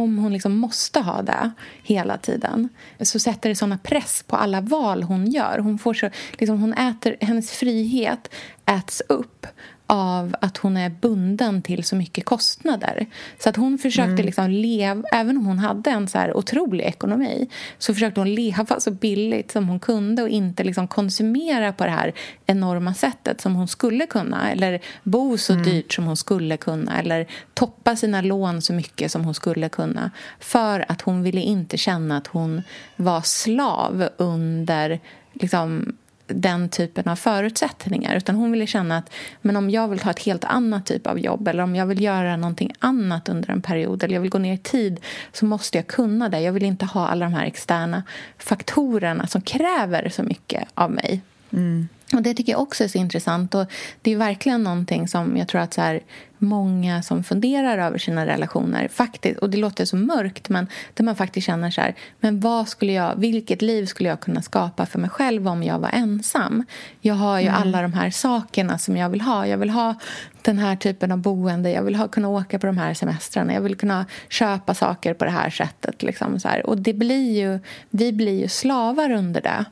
om 0.00 0.18
hon 0.18 0.32
liksom 0.32 0.56
måste 0.56 1.00
ha 1.00 1.22
det 1.22 1.50
hela 1.82 2.18
tiden 2.18 2.68
så 3.00 3.18
sätter 3.18 3.48
det 3.48 3.54
såna 3.54 3.78
press 3.78 4.24
på 4.26 4.36
alla 4.36 4.60
val 4.60 5.02
hon 5.02 5.26
gör. 5.26 5.58
Hon 5.58 5.78
får 5.78 5.94
så, 5.94 6.10
liksom, 6.32 6.60
hon 6.60 6.74
äter, 6.74 7.16
hennes 7.20 7.50
frihet 7.50 8.34
äts 8.66 9.02
upp 9.08 9.46
av 9.90 10.36
att 10.40 10.56
hon 10.56 10.76
är 10.76 10.90
bunden 10.90 11.62
till 11.62 11.84
så 11.84 11.96
mycket 11.96 12.24
kostnader. 12.24 13.06
Så 13.38 13.48
att 13.48 13.56
hon 13.56 13.78
försökte 13.78 14.12
mm. 14.12 14.26
liksom 14.26 14.50
leva, 14.50 15.02
även 15.12 15.36
om 15.36 15.46
hon 15.46 15.58
hade 15.58 15.90
en 15.90 16.08
så 16.08 16.18
här 16.18 16.36
otrolig 16.36 16.84
ekonomi 16.84 17.48
så 17.78 17.94
försökte 17.94 18.20
hon 18.20 18.34
leva 18.34 18.80
så 18.80 18.90
billigt 18.90 19.50
som 19.50 19.68
hon 19.68 19.80
kunde 19.80 20.22
och 20.22 20.28
inte 20.28 20.64
liksom 20.64 20.88
konsumera 20.88 21.72
på 21.72 21.84
det 21.84 21.90
här 21.90 22.12
enorma 22.46 22.94
sättet 22.94 23.40
som 23.40 23.54
hon 23.54 23.68
skulle 23.68 24.06
kunna 24.06 24.50
eller 24.50 24.80
bo 25.02 25.38
så 25.38 25.52
mm. 25.52 25.64
dyrt 25.64 25.92
som 25.92 26.04
hon 26.04 26.16
skulle 26.16 26.56
kunna 26.56 27.00
eller 27.00 27.26
toppa 27.54 27.96
sina 27.96 28.20
lån 28.20 28.62
så 28.62 28.72
mycket 28.72 29.12
som 29.12 29.24
hon 29.24 29.34
skulle 29.34 29.68
kunna 29.68 30.10
för 30.40 30.84
att 30.88 31.00
hon 31.00 31.22
ville 31.22 31.40
inte 31.40 31.76
känna 31.76 32.16
att 32.16 32.26
hon 32.26 32.62
var 32.96 33.20
slav 33.20 34.08
under 34.16 35.00
liksom, 35.32 35.96
den 36.34 36.68
typen 36.68 37.08
av 37.08 37.16
förutsättningar. 37.16 38.16
Utan 38.16 38.34
Hon 38.34 38.52
ville 38.52 38.66
känna 38.66 38.96
att 38.96 39.12
men 39.42 39.56
om 39.56 39.70
jag 39.70 39.88
vill 39.88 39.98
ta 39.98 40.10
ett 40.10 40.18
helt 40.18 40.44
annat 40.44 40.86
typ 40.86 41.06
av 41.06 41.18
jobb 41.18 41.48
eller 41.48 41.62
om 41.62 41.76
jag 41.76 41.86
vill 41.86 42.02
göra 42.02 42.36
någonting 42.36 42.72
annat 42.78 43.28
under 43.28 43.50
en 43.50 43.62
period 43.62 44.02
eller 44.02 44.14
jag 44.14 44.20
vill 44.20 44.30
gå 44.30 44.38
ner 44.38 44.54
i 44.54 44.58
tid 44.58 45.00
så 45.32 45.44
måste 45.44 45.78
jag 45.78 45.86
kunna 45.86 46.28
det. 46.28 46.40
Jag 46.40 46.52
vill 46.52 46.64
inte 46.64 46.84
ha 46.84 47.08
alla 47.08 47.24
de 47.24 47.34
här 47.34 47.44
externa 47.44 48.02
faktorerna 48.38 49.26
som 49.26 49.40
kräver 49.40 50.08
så 50.08 50.22
mycket 50.22 50.68
av 50.74 50.90
mig. 50.90 51.20
Mm. 51.52 51.88
Och 52.14 52.22
Det 52.22 52.34
tycker 52.34 52.52
jag 52.52 52.60
också 52.60 52.84
är 52.84 52.88
så 52.88 52.98
intressant. 52.98 53.54
Och 53.54 53.66
Det 54.02 54.12
är 54.12 54.16
verkligen 54.16 54.62
någonting 54.62 55.08
som 55.08 55.36
jag 55.36 55.48
tror 55.48 55.60
att 55.60 55.74
så 55.74 55.80
här, 55.80 56.00
många 56.42 57.02
som 57.02 57.24
funderar 57.24 57.78
över 57.78 57.98
sina 57.98 58.26
relationer 58.26 58.88
faktiskt, 58.88 59.38
och 59.38 59.50
det 59.50 59.58
låter 59.58 59.84
så 59.84 59.96
mörkt, 59.96 60.48
men 60.48 60.66
där 60.94 61.04
man 61.04 61.16
faktiskt 61.16 61.46
känner 61.46 61.70
så 61.70 61.80
här, 61.80 61.94
men 62.20 62.40
vad 62.40 62.68
skulle 62.68 62.92
jag, 62.92 63.16
vilket 63.16 63.62
liv 63.62 63.86
skulle 63.86 64.08
jag 64.08 64.20
kunna 64.20 64.42
skapa 64.42 64.86
för 64.86 64.98
mig 64.98 65.10
själv 65.10 65.48
om 65.48 65.62
jag 65.62 65.78
var 65.78 65.88
ensam? 65.92 66.64
Jag 67.00 67.14
har 67.14 67.40
ju 67.40 67.46
mm. 67.46 67.62
alla 67.62 67.82
de 67.82 67.92
här 67.92 68.10
sakerna 68.10 68.78
som 68.78 68.96
jag 68.96 69.08
vill 69.08 69.20
ha. 69.20 69.46
Jag 69.46 69.58
vill 69.58 69.70
ha 69.70 69.94
den 70.42 70.58
här 70.58 70.76
typen 70.76 71.12
av 71.12 71.18
boende, 71.18 71.70
jag 71.70 71.82
vill 71.82 71.94
ha, 71.94 72.08
kunna 72.08 72.28
åka 72.28 72.58
på 72.58 72.66
de 72.66 72.78
här 72.78 72.94
semestrarna, 72.94 73.54
jag 73.54 73.60
vill 73.60 73.76
kunna 73.76 74.06
köpa 74.28 74.74
saker 74.74 75.14
på 75.14 75.24
det 75.24 75.30
här 75.30 75.50
sättet. 75.50 76.02
Liksom 76.02 76.40
så 76.40 76.48
här. 76.48 76.66
Och 76.66 76.78
det 76.78 76.92
blir 76.92 77.38
ju, 77.38 77.58
vi 77.90 78.12
blir 78.12 78.40
ju 78.40 78.48
slavar 78.48 79.10
under 79.10 79.40
det. 79.40 79.64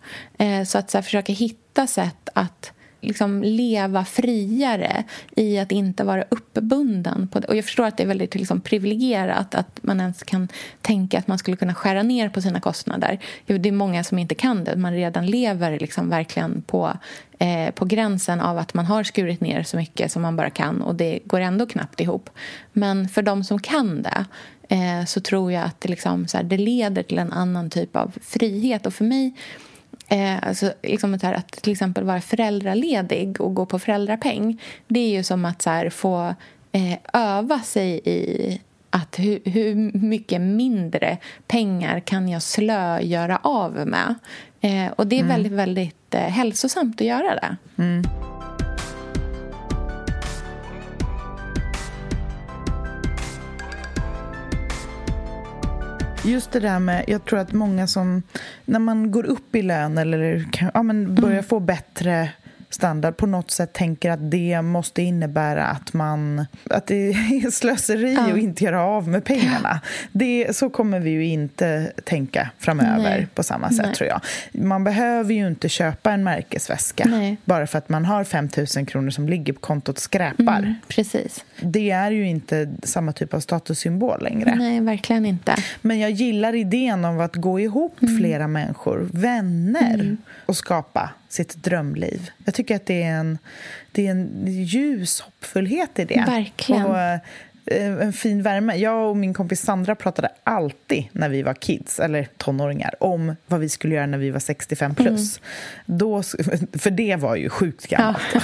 Eh, 0.44 0.64
så 0.64 0.78
att 0.78 0.90
så 0.90 0.98
här, 0.98 1.02
försöka 1.02 1.32
hitta 1.32 1.86
sätt 1.86 2.27
att 2.34 2.72
liksom 3.00 3.42
leva 3.42 4.04
friare 4.04 5.04
i 5.36 5.58
att 5.58 5.72
inte 5.72 6.04
vara 6.04 6.24
uppbunden. 6.28 7.28
På 7.28 7.40
det. 7.40 7.46
Och 7.46 7.56
jag 7.56 7.64
förstår 7.64 7.86
att 7.86 7.96
det 7.96 8.02
är 8.02 8.06
väldigt 8.06 8.34
liksom 8.34 8.60
privilegierat 8.60 9.54
att 9.54 9.80
man 9.82 10.00
ens 10.00 10.22
kan 10.22 10.48
tänka 10.82 11.18
att 11.18 11.28
man 11.28 11.38
skulle 11.38 11.56
kunna 11.56 11.74
skära 11.74 12.02
ner 12.02 12.28
på 12.28 12.40
sina 12.40 12.60
kostnader. 12.60 13.18
Det 13.46 13.68
är 13.68 13.72
många 13.72 14.04
som 14.04 14.18
inte 14.18 14.34
kan 14.34 14.64
det. 14.64 14.76
Man 14.76 14.92
redan 14.92 15.26
lever 15.26 15.78
liksom 15.78 16.10
verkligen 16.10 16.62
på, 16.62 16.92
eh, 17.38 17.70
på 17.70 17.84
gränsen 17.84 18.40
av 18.40 18.58
att 18.58 18.74
man 18.74 18.86
har 18.86 19.04
skurit 19.04 19.40
ner 19.40 19.62
så 19.62 19.76
mycket 19.76 20.12
som 20.12 20.22
man 20.22 20.36
bara 20.36 20.50
kan 20.50 20.82
och 20.82 20.94
det 20.94 21.18
går 21.24 21.40
ändå 21.40 21.66
knappt 21.66 22.00
ihop. 22.00 22.30
Men 22.72 23.08
för 23.08 23.22
de 23.22 23.44
som 23.44 23.58
kan 23.58 24.02
det 24.02 24.24
eh, 24.68 25.04
så 25.04 25.20
tror 25.20 25.52
jag 25.52 25.64
att 25.64 25.80
det, 25.80 25.88
liksom, 25.88 26.28
så 26.28 26.36
här, 26.36 26.44
det 26.44 26.56
leder 26.56 27.02
till 27.02 27.18
en 27.18 27.32
annan 27.32 27.70
typ 27.70 27.96
av 27.96 28.12
frihet. 28.22 28.86
Och 28.86 28.94
för 28.94 29.04
mig 29.04 29.34
Eh, 30.08 30.48
alltså, 30.48 30.72
liksom 30.82 31.18
här, 31.22 31.34
att 31.34 31.50
till 31.50 31.72
exempel 31.72 32.04
vara 32.04 32.20
föräldraledig 32.20 33.40
och 33.40 33.54
gå 33.54 33.66
på 33.66 33.78
föräldrapeng 33.78 34.62
det 34.88 35.00
är 35.00 35.10
ju 35.10 35.22
som 35.22 35.44
att 35.44 35.64
här, 35.64 35.90
få 35.90 36.34
eh, 36.72 36.98
öva 37.12 37.60
sig 37.60 38.00
i 38.04 38.60
att 38.90 39.18
hur, 39.18 39.40
hur 39.44 39.74
mycket 39.98 40.40
mindre 40.40 41.18
pengar 41.46 42.00
kan 42.00 42.28
jag 42.28 42.42
slö 42.42 43.00
göra 43.00 43.36
av 43.36 43.86
med? 43.86 44.14
Eh, 44.60 44.92
och 44.96 45.06
det 45.06 45.16
är 45.16 45.20
mm. 45.20 45.28
väldigt, 45.28 45.52
väldigt 45.52 46.14
eh, 46.14 46.20
hälsosamt 46.20 47.00
att 47.00 47.06
göra 47.06 47.34
det. 47.34 47.56
Mm. 47.82 48.02
Just 56.28 56.50
det 56.50 56.60
där 56.60 56.78
med, 56.78 57.04
jag 57.08 57.24
tror 57.24 57.38
att 57.38 57.52
många 57.52 57.86
som, 57.86 58.22
när 58.64 58.78
man 58.78 59.10
går 59.10 59.26
upp 59.26 59.54
i 59.54 59.62
lön 59.62 59.98
eller 59.98 60.48
ja, 60.74 60.82
men 60.82 61.14
börjar 61.14 61.32
mm. 61.32 61.44
få 61.44 61.60
bättre 61.60 62.30
standard 62.70 63.16
på 63.16 63.26
något 63.26 63.50
sätt 63.50 63.72
tänker 63.72 64.10
att 64.10 64.30
det 64.30 64.62
måste 64.62 65.02
innebära 65.02 65.66
att 65.66 65.92
man 65.92 66.46
att 66.70 66.86
det 66.86 67.10
är 67.10 67.50
slöseri 67.50 68.14
ja. 68.14 68.32
att 68.32 68.38
inte 68.38 68.64
göra 68.64 68.82
av 68.82 69.08
med 69.08 69.24
pengarna. 69.24 69.80
Det, 70.12 70.56
så 70.56 70.70
kommer 70.70 71.00
vi 71.00 71.10
ju 71.10 71.26
inte 71.26 71.92
tänka 72.04 72.50
framöver 72.58 73.02
Nej. 73.02 73.28
på 73.34 73.42
samma 73.42 73.70
sätt, 73.70 73.86
Nej. 73.86 73.94
tror 73.94 74.08
jag. 74.08 74.20
Man 74.52 74.84
behöver 74.84 75.34
ju 75.34 75.46
inte 75.46 75.68
köpa 75.68 76.12
en 76.12 76.24
märkesväska 76.24 77.04
Nej. 77.08 77.36
bara 77.44 77.66
för 77.66 77.78
att 77.78 77.88
man 77.88 78.04
har 78.04 78.24
5 78.24 78.48
000 78.76 78.86
kronor 78.86 79.10
som 79.10 79.28
ligger 79.28 79.52
på 79.52 79.60
kontot 79.60 79.96
och 79.96 80.02
skräpar. 80.02 80.58
Mm, 80.58 80.74
precis. 80.88 81.44
Det 81.60 81.90
är 81.90 82.10
ju 82.10 82.28
inte 82.28 82.70
samma 82.82 83.12
typ 83.12 83.34
av 83.34 83.40
statussymbol 83.40 84.22
längre. 84.22 84.54
Nej, 84.56 84.80
verkligen 84.80 85.26
inte. 85.26 85.54
Men 85.82 85.98
jag 85.98 86.10
gillar 86.10 86.54
idén 86.54 87.04
om 87.04 87.20
att 87.20 87.36
gå 87.36 87.60
ihop 87.60 88.02
mm. 88.02 88.18
flera 88.18 88.48
människor, 88.48 89.08
vänner, 89.12 89.94
mm. 89.94 90.16
och 90.46 90.56
skapa 90.56 91.10
sitt 91.28 91.54
drömliv. 91.54 92.30
Jag 92.44 92.54
tycker 92.54 92.76
att 92.76 92.86
det 92.86 93.02
är 93.02 93.12
en, 93.12 93.38
det 93.92 94.06
är 94.06 94.10
en 94.10 94.46
ljus 94.46 95.20
hoppfullhet 95.20 95.98
i 95.98 96.04
det. 96.04 96.24
Verkligen. 96.26 96.84
Och, 96.84 96.98
eh, 96.98 97.20
en 98.00 98.12
fin 98.12 98.42
värme. 98.42 98.76
Jag 98.76 99.10
och 99.10 99.16
min 99.16 99.34
kompis 99.34 99.60
Sandra 99.60 99.94
pratade 99.94 100.28
alltid 100.44 101.04
när 101.12 101.28
vi 101.28 101.42
var 101.42 101.54
kids, 101.54 102.00
eller 102.00 102.28
tonåringar, 102.36 102.94
om 103.00 103.36
vad 103.46 103.60
vi 103.60 103.68
skulle 103.68 103.94
göra 103.94 104.06
när 104.06 104.18
vi 104.18 104.30
var 104.30 104.40
65 104.40 104.94
plus. 104.94 105.40
Mm. 105.86 105.98
Då, 105.98 106.22
för 106.78 106.90
det 106.90 107.16
var 107.16 107.36
ju 107.36 107.48
sjukt 107.48 107.86
gammalt. 107.86 108.20
Ja. 108.34 108.40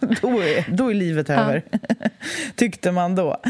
då, 0.20 0.42
är, 0.42 0.74
då 0.76 0.90
är 0.90 0.94
livet 0.94 1.28
ja. 1.28 1.34
över, 1.34 1.62
tyckte 2.56 2.92
man 2.92 3.14
då. 3.14 3.40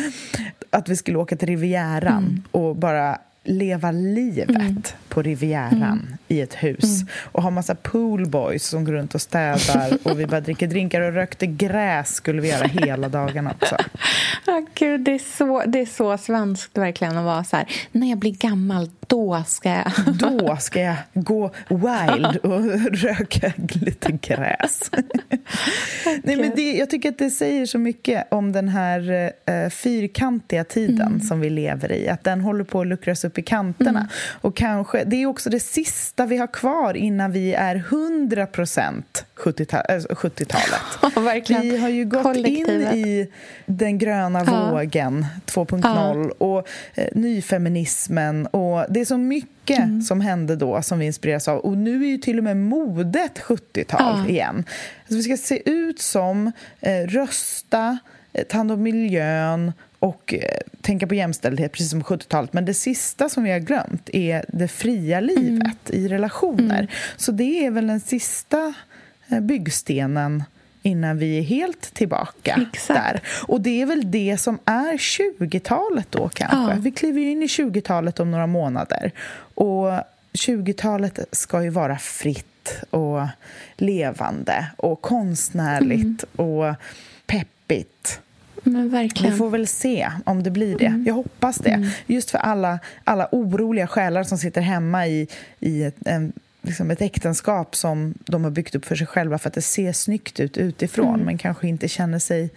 Att 0.70 0.88
vi 0.88 0.96
skulle 0.96 1.18
åka 1.18 1.36
till 1.36 1.48
Rivieran 1.48 2.24
mm. 2.24 2.42
och 2.50 2.76
bara 2.76 3.18
leva 3.44 3.90
livet 3.90 4.48
mm. 4.48 4.82
på 5.08 5.22
Rivieran 5.22 5.82
mm. 5.82 6.16
i 6.28 6.40
ett 6.40 6.54
hus 6.54 7.02
mm. 7.02 7.08
och 7.22 7.42
ha 7.42 7.50
massa 7.50 7.74
poolboys 7.74 8.66
som 8.66 8.84
går 8.84 8.92
runt 8.92 9.14
och 9.14 9.22
städar 9.22 9.98
och 10.02 10.20
vi 10.20 10.26
bara 10.26 10.40
dricker 10.40 10.66
drinkar 10.66 11.00
och 11.00 11.12
rökte 11.12 11.46
gräs 11.46 12.14
skulle 12.14 12.42
vi 12.42 12.48
göra 12.48 12.66
hela 12.66 13.08
dagarna 13.08 13.54
också. 13.60 13.76
Oh, 14.46 14.60
Gud, 14.74 15.00
det, 15.00 15.10
är 15.10 15.36
så, 15.36 15.62
det 15.66 15.80
är 15.80 15.86
så 15.86 16.18
svenskt 16.18 16.78
verkligen 16.78 17.16
att 17.16 17.24
vara 17.24 17.44
så 17.44 17.56
här, 17.56 17.66
när 17.92 18.10
jag 18.10 18.18
blir 18.18 18.32
gammal 18.32 18.90
då 19.06 19.42
ska 19.46 19.68
jag... 19.68 19.92
Då 20.18 20.56
ska 20.56 20.80
jag 20.80 20.96
gå 21.14 21.50
wild 21.68 22.36
och 22.36 22.64
röka 22.92 23.52
lite 23.56 24.12
gräs. 24.12 24.90
Okay. 24.92 26.20
Nej, 26.22 26.36
men 26.36 26.52
det, 26.56 26.72
jag 26.72 26.90
tycker 26.90 27.08
att 27.08 27.18
det 27.18 27.30
säger 27.30 27.66
så 27.66 27.78
mycket 27.78 28.32
om 28.32 28.52
den 28.52 28.68
här 28.68 29.32
eh, 29.46 29.70
fyrkantiga 29.70 30.64
tiden 30.64 31.06
mm. 31.06 31.20
som 31.20 31.40
vi 31.40 31.50
lever 31.50 31.92
i. 31.92 32.08
Att 32.08 32.24
den 32.24 32.40
håller 32.40 32.64
på 32.64 32.80
att 32.80 32.86
luckras 32.86 33.24
upp 33.24 33.33
i 33.38 33.42
kanterna. 33.42 34.00
Mm. 34.00 34.10
Och 34.40 34.56
kanske, 34.56 35.04
det 35.04 35.22
är 35.22 35.26
också 35.26 35.50
det 35.50 35.60
sista 35.60 36.26
vi 36.26 36.36
har 36.36 36.46
kvar 36.46 36.94
innan 36.94 37.32
vi 37.32 37.54
är 37.54 37.76
100 37.76 38.46
procent 38.46 39.24
70-talet. 39.36 40.06
70 40.18 40.46
ja, 41.52 41.60
vi 41.62 41.76
har 41.76 41.88
ju 41.88 42.04
gått 42.04 42.36
in 42.36 42.70
i 42.70 43.30
den 43.66 43.98
gröna 43.98 44.44
ja. 44.46 44.70
vågen 44.70 45.26
2.0 45.46 46.34
ja. 46.38 46.46
och 46.46 46.68
eh, 46.94 47.08
nyfeminismen. 47.12 48.46
Och 48.46 48.84
det 48.88 49.00
är 49.00 49.04
så 49.04 49.16
mycket 49.16 49.78
mm. 49.78 50.02
som 50.02 50.20
hände 50.20 50.56
då 50.56 50.82
som 50.82 50.98
vi 50.98 51.06
inspireras 51.06 51.48
av. 51.48 51.58
Och 51.58 51.76
nu 51.76 52.04
är 52.04 52.08
ju 52.08 52.18
till 52.18 52.38
och 52.38 52.44
med 52.44 52.56
modet 52.56 53.38
70-tal 53.38 54.30
igen. 54.30 54.64
Alltså 55.02 55.16
vi 55.16 55.22
ska 55.22 55.36
se 55.36 55.70
ut 55.70 56.00
som, 56.00 56.52
eh, 56.80 57.06
rösta, 57.06 57.98
eh, 58.32 58.44
ta 58.44 58.56
hand 58.56 58.72
om 58.72 58.82
miljön 58.82 59.72
och 60.04 60.34
eh, 60.34 60.58
tänka 60.80 61.06
på 61.06 61.14
jämställdhet, 61.14 61.72
precis 61.72 61.90
som 61.90 62.02
70-talet. 62.02 62.52
Men 62.52 62.64
det 62.64 62.74
sista 62.74 63.28
som 63.28 63.44
vi 63.44 63.50
har 63.50 63.58
glömt 63.58 64.10
är 64.12 64.44
det 64.48 64.68
fria 64.68 65.20
livet 65.20 65.90
mm. 65.90 66.04
i 66.04 66.08
relationer. 66.08 66.78
Mm. 66.78 66.90
Så 67.16 67.32
det 67.32 67.66
är 67.66 67.70
väl 67.70 67.86
den 67.86 68.00
sista 68.00 68.74
eh, 69.28 69.40
byggstenen 69.40 70.44
innan 70.82 71.18
vi 71.18 71.38
är 71.38 71.42
helt 71.42 71.94
tillbaka 71.94 72.60
Exakt. 72.72 73.00
där. 73.00 73.20
Och 73.46 73.60
det 73.60 73.82
är 73.82 73.86
väl 73.86 74.10
det 74.10 74.36
som 74.40 74.58
är 74.64 74.92
20-talet 74.96 76.06
då 76.10 76.28
kanske. 76.28 76.74
Ja. 76.74 76.80
Vi 76.80 76.90
kliver 76.90 77.20
in 77.20 77.42
i 77.42 77.46
20-talet 77.46 78.20
om 78.20 78.30
några 78.30 78.46
månader. 78.46 79.12
Och 79.54 79.90
20-talet 80.32 81.18
ska 81.32 81.62
ju 81.62 81.70
vara 81.70 81.98
fritt 81.98 82.82
och 82.90 83.20
levande 83.76 84.66
och 84.76 85.00
konstnärligt 85.00 86.24
mm. 86.38 86.50
och 86.50 86.74
peppigt. 87.26 88.20
Men 88.64 88.88
verkligen. 88.88 89.32
Vi 89.32 89.38
får 89.38 89.50
väl 89.50 89.66
se 89.66 90.10
om 90.24 90.42
det 90.42 90.50
blir 90.50 90.78
det. 90.78 90.86
Mm. 90.86 91.04
Jag 91.06 91.14
hoppas 91.14 91.56
det. 91.56 91.70
Mm. 91.70 91.88
Just 92.06 92.30
för 92.30 92.38
alla, 92.38 92.78
alla 93.04 93.28
oroliga 93.32 93.86
själar 93.86 94.24
som 94.24 94.38
sitter 94.38 94.60
hemma 94.60 95.06
i, 95.06 95.28
i 95.60 95.82
ett, 95.82 95.96
en 96.06 96.32
liksom 96.62 96.90
ett 96.90 97.00
äktenskap 97.00 97.76
som 97.76 98.14
de 98.24 98.44
har 98.44 98.50
byggt 98.50 98.74
upp 98.74 98.84
för 98.84 98.96
sig 98.96 99.06
själva 99.06 99.38
för 99.38 99.48
att 99.48 99.54
det 99.54 99.62
ser 99.62 99.92
snyggt 99.92 100.40
ut 100.40 100.56
utifrån 100.56 101.14
mm. 101.14 101.26
men 101.26 101.38
kanske 101.38 101.68
inte 101.68 101.88
känner 101.88 102.18
sig 102.18 102.50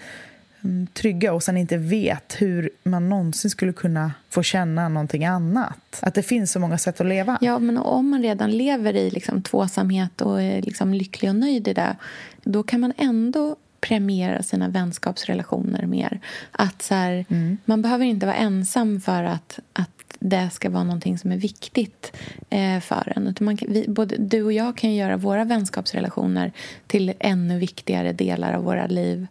um, 0.61 0.87
trygga 0.93 1.33
och 1.33 1.43
sen 1.43 1.57
inte 1.57 1.77
vet 1.77 2.35
hur 2.41 2.69
man 2.83 3.09
någonsin 3.09 3.51
skulle 3.51 3.73
kunna 3.73 4.11
få 4.29 4.43
känna 4.43 4.89
någonting 4.89 5.25
annat. 5.25 5.99
Att 5.99 6.13
det 6.13 6.23
finns 6.23 6.51
så 6.51 6.59
många 6.59 6.77
sätt 6.77 7.01
att 7.01 7.07
leva. 7.07 7.37
Ja, 7.41 7.59
men 7.59 7.77
om 7.77 8.09
man 8.09 8.21
redan 8.21 8.51
lever 8.51 8.95
i 8.95 9.09
liksom 9.09 9.41
tvåsamhet 9.41 10.21
och 10.21 10.41
är 10.41 10.61
liksom 10.61 10.93
lycklig 10.93 11.29
och 11.29 11.35
nöjd 11.35 11.67
i 11.67 11.73
det 11.73 11.95
då 12.43 12.63
kan 12.63 12.79
man 12.79 12.93
ändå 12.97 13.55
premiera 13.81 14.43
sina 14.43 14.69
vänskapsrelationer 14.69 15.85
mer. 15.85 16.19
Att 16.51 16.81
så 16.81 16.95
här, 16.95 17.25
mm. 17.29 17.57
Man 17.65 17.81
behöver 17.81 18.05
inte 18.05 18.25
vara 18.25 18.35
ensam 18.35 19.01
för 19.01 19.23
att, 19.23 19.59
att 19.73 19.89
det 20.19 20.49
ska 20.49 20.69
vara 20.69 20.83
någonting 20.83 21.17
som 21.17 21.31
är 21.31 21.37
viktigt 21.37 22.17
eh, 22.49 22.79
för 22.79 23.13
en. 23.15 23.27
Utan 23.27 23.45
man 23.45 23.57
kan, 23.57 23.73
vi, 23.73 23.85
både 23.87 24.15
du 24.17 24.43
och 24.43 24.53
jag 24.53 24.77
kan 24.77 24.95
göra 24.95 25.17
våra 25.17 25.43
vänskapsrelationer 25.43 26.51
till 26.87 27.13
ännu 27.19 27.59
viktigare 27.59 28.13
delar 28.13 28.53
av 28.53 28.63
våra 28.63 28.87
liv 28.87 29.27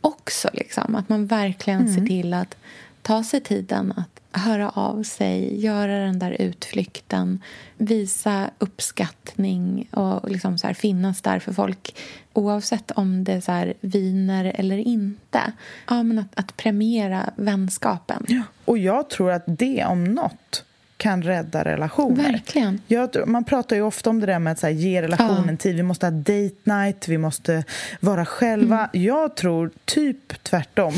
också. 0.00 0.50
Liksom. 0.52 0.94
Att 0.94 1.08
man 1.08 1.26
verkligen 1.26 1.80
mm. 1.80 1.94
ser 1.94 2.06
till 2.06 2.34
att 2.34 2.56
ta 3.02 3.24
sig 3.24 3.40
tiden 3.40 3.92
att 3.96 4.11
höra 4.32 4.70
av 4.70 5.02
sig, 5.02 5.60
göra 5.60 5.98
den 5.98 6.18
där 6.18 6.36
utflykten 6.38 7.40
visa 7.76 8.50
uppskattning 8.58 9.88
och 9.90 10.30
liksom 10.30 10.58
så 10.58 10.66
här, 10.66 10.74
finnas 10.74 11.22
där 11.22 11.38
för 11.38 11.52
folk 11.52 11.96
oavsett 12.32 12.90
om 12.90 13.24
det 13.24 13.40
så 13.40 13.52
här, 13.52 13.74
viner 13.80 14.44
eller 14.54 14.78
inte. 14.78 15.52
Ja, 15.88 16.02
men 16.02 16.18
att, 16.18 16.38
att 16.38 16.56
premiera 16.56 17.30
vänskapen. 17.36 18.24
Ja. 18.28 18.42
Och 18.64 18.78
jag 18.78 19.10
tror 19.10 19.30
att 19.30 19.44
det 19.46 19.84
om 19.84 20.04
nåt 20.04 20.64
kan 21.02 21.22
rädda 21.22 21.64
relationer. 21.64 22.32
Verkligen. 22.32 22.80
Jag, 22.86 23.28
man 23.28 23.44
pratar 23.44 23.76
ju 23.76 23.82
ofta 23.82 24.10
om 24.10 24.20
det 24.20 24.26
där 24.26 24.38
med 24.38 24.52
att 24.52 24.58
så 24.58 24.66
här, 24.66 24.74
ge 24.74 25.02
relationen 25.02 25.48
ja. 25.48 25.56
tid. 25.56 25.76
Vi 25.76 25.82
måste 25.82 26.06
ha 26.06 26.10
date 26.10 26.56
night, 26.64 27.08
vi 27.08 27.18
måste 27.18 27.64
vara 28.00 28.24
själva. 28.24 28.78
Mm. 28.78 29.04
Jag 29.06 29.36
tror 29.36 29.70
typ 29.84 30.42
tvärtom. 30.42 30.94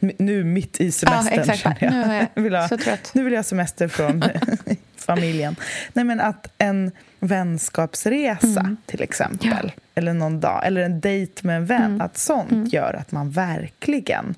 nu 0.18 0.44
mitt 0.44 0.80
i 0.80 0.92
semestern 0.92 1.44
ja, 1.64 1.74
jag. 1.80 1.92
Nu, 1.92 2.26
jag 2.34 2.42
vill 2.42 2.54
ha, 2.54 2.68
så 2.68 2.76
trött. 2.76 3.10
nu 3.14 3.24
vill 3.24 3.32
jag 3.32 3.38
ha 3.38 3.44
semester 3.44 3.88
från 3.88 4.24
familjen. 4.96 5.56
Nej, 5.92 6.04
men 6.04 6.20
att 6.20 6.52
en 6.58 6.90
vänskapsresa, 7.20 8.60
mm. 8.60 8.76
till 8.86 9.02
exempel, 9.02 9.72
ja. 9.74 9.82
eller 9.94 10.14
någon 10.14 10.40
dag, 10.40 10.66
eller 10.66 10.80
en 10.80 11.00
dejt 11.00 11.46
med 11.46 11.56
en 11.56 11.66
vän, 11.66 11.84
mm. 11.84 12.00
att 12.00 12.18
sånt 12.18 12.52
mm. 12.52 12.66
gör 12.66 12.94
att 12.94 13.12
man 13.12 13.30
verkligen 13.30 14.34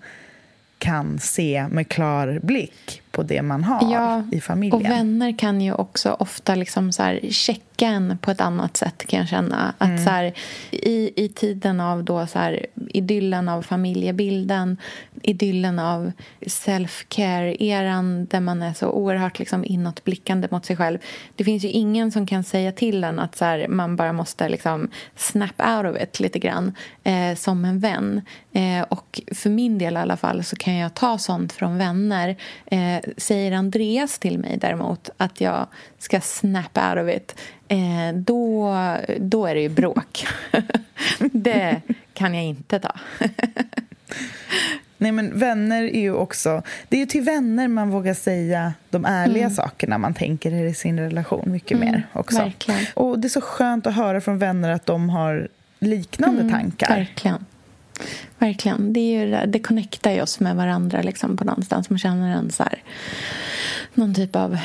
kan 0.78 1.18
se 1.18 1.66
med 1.70 1.88
klar 1.88 2.40
blick 2.42 3.01
på 3.12 3.22
det 3.22 3.42
man 3.42 3.64
har 3.64 3.92
ja, 3.92 4.22
i 4.32 4.40
familjen. 4.40 4.80
Och 4.80 4.90
vänner 4.90 5.38
kan 5.38 5.60
ju 5.60 5.72
också 5.72 6.16
ofta 6.18 6.54
liksom 6.54 6.92
så 6.92 7.02
här 7.02 7.20
checka 7.30 7.86
en 7.86 8.18
på 8.18 8.30
ett 8.30 8.40
annat 8.40 8.76
sätt 8.76 9.06
kan 9.06 9.18
jag 9.18 9.28
känna. 9.28 9.74
Att 9.78 9.88
mm. 9.88 10.04
så 10.04 10.10
här, 10.10 10.32
i, 10.70 11.12
I 11.24 11.28
tiden 11.28 11.80
av 11.80 12.04
då 12.04 12.26
så 12.26 12.38
här, 12.38 12.66
idyllen 12.88 13.48
av 13.48 13.62
familjebilden 13.62 14.76
idyllen 15.22 15.78
av 15.78 16.12
self-care-eran 16.46 18.26
där 18.30 18.40
man 18.40 18.62
är 18.62 18.72
så 18.72 18.88
oerhört 18.88 19.38
liksom 19.38 19.64
inåtblickande 19.64 20.48
mot 20.50 20.64
sig 20.64 20.76
själv. 20.76 20.98
Det 21.36 21.44
finns 21.44 21.64
ju 21.64 21.68
ingen 21.68 22.12
som 22.12 22.26
kan 22.26 22.44
säga 22.44 22.72
till 22.72 23.04
en 23.04 23.18
att 23.18 23.36
så 23.36 23.44
här, 23.44 23.68
man 23.68 23.96
bara 23.96 24.12
måste 24.12 24.48
liksom 24.48 24.90
snap 25.16 25.60
out 25.66 25.94
of 25.94 26.02
it 26.02 26.20
lite 26.20 26.38
grann 26.38 26.74
eh, 27.04 27.36
som 27.36 27.64
en 27.64 27.78
vän. 27.78 28.20
Eh, 28.52 28.82
och 28.88 29.20
för 29.34 29.50
min 29.50 29.78
del 29.78 29.94
i 29.94 29.96
alla 29.96 30.16
fall 30.16 30.44
så 30.44 30.56
kan 30.56 30.76
jag 30.76 30.94
ta 30.94 31.18
sånt 31.18 31.52
från 31.52 31.78
vänner 31.78 32.36
eh, 32.66 33.01
säger 33.16 33.52
Andreas 33.52 34.18
till 34.18 34.38
mig 34.38 34.58
däremot 34.60 35.10
att 35.16 35.40
jag 35.40 35.66
ska 35.98 36.20
snap 36.20 36.78
out 36.78 37.04
of 37.04 37.16
it 37.16 37.36
eh, 37.68 38.14
då, 38.14 38.74
då 39.18 39.46
är 39.46 39.54
det 39.54 39.60
ju 39.60 39.68
bråk. 39.68 40.26
det 41.32 41.80
kan 42.14 42.34
jag 42.34 42.44
inte 42.44 42.78
ta. 42.78 42.92
Nej, 45.02 45.12
men 45.12 45.38
vänner 45.38 45.82
är 45.82 46.00
ju 46.00 46.14
också... 46.14 46.62
Det 46.88 46.96
är 46.96 47.00
ju 47.00 47.06
till 47.06 47.22
vänner 47.22 47.68
man 47.68 47.90
vågar 47.90 48.14
säga 48.14 48.74
de 48.90 49.04
ärliga 49.04 49.44
mm. 49.44 49.54
sakerna 49.54 49.98
man 49.98 50.14
tänker 50.14 50.52
i 50.52 50.74
sin 50.74 51.00
relation 51.00 51.52
mycket 51.52 51.76
mm, 51.76 51.90
mer 51.90 52.06
också. 52.12 52.38
Verkligen. 52.38 52.86
Och 52.94 53.18
det 53.18 53.26
är 53.26 53.30
så 53.30 53.40
skönt 53.40 53.86
att 53.86 53.94
höra 53.94 54.20
från 54.20 54.38
vänner 54.38 54.70
att 54.70 54.86
de 54.86 55.10
har 55.10 55.48
liknande 55.78 56.40
mm, 56.40 56.52
tankar. 56.52 56.96
Verkligen. 56.96 57.44
Verkligen. 58.38 58.92
Det, 58.92 59.00
är 59.00 59.26
ju, 59.26 59.46
det 59.46 59.58
connectar 59.58 60.10
ju 60.10 60.22
oss 60.22 60.40
med 60.40 60.56
varandra 60.56 61.02
liksom, 61.02 61.36
på 61.36 61.44
någonstans. 61.44 61.90
Man 61.90 61.98
känner 61.98 62.36
en 62.36 62.50
så 62.50 62.62
här, 62.62 62.82
någon 63.94 64.14
typ 64.14 64.36
av... 64.36 64.58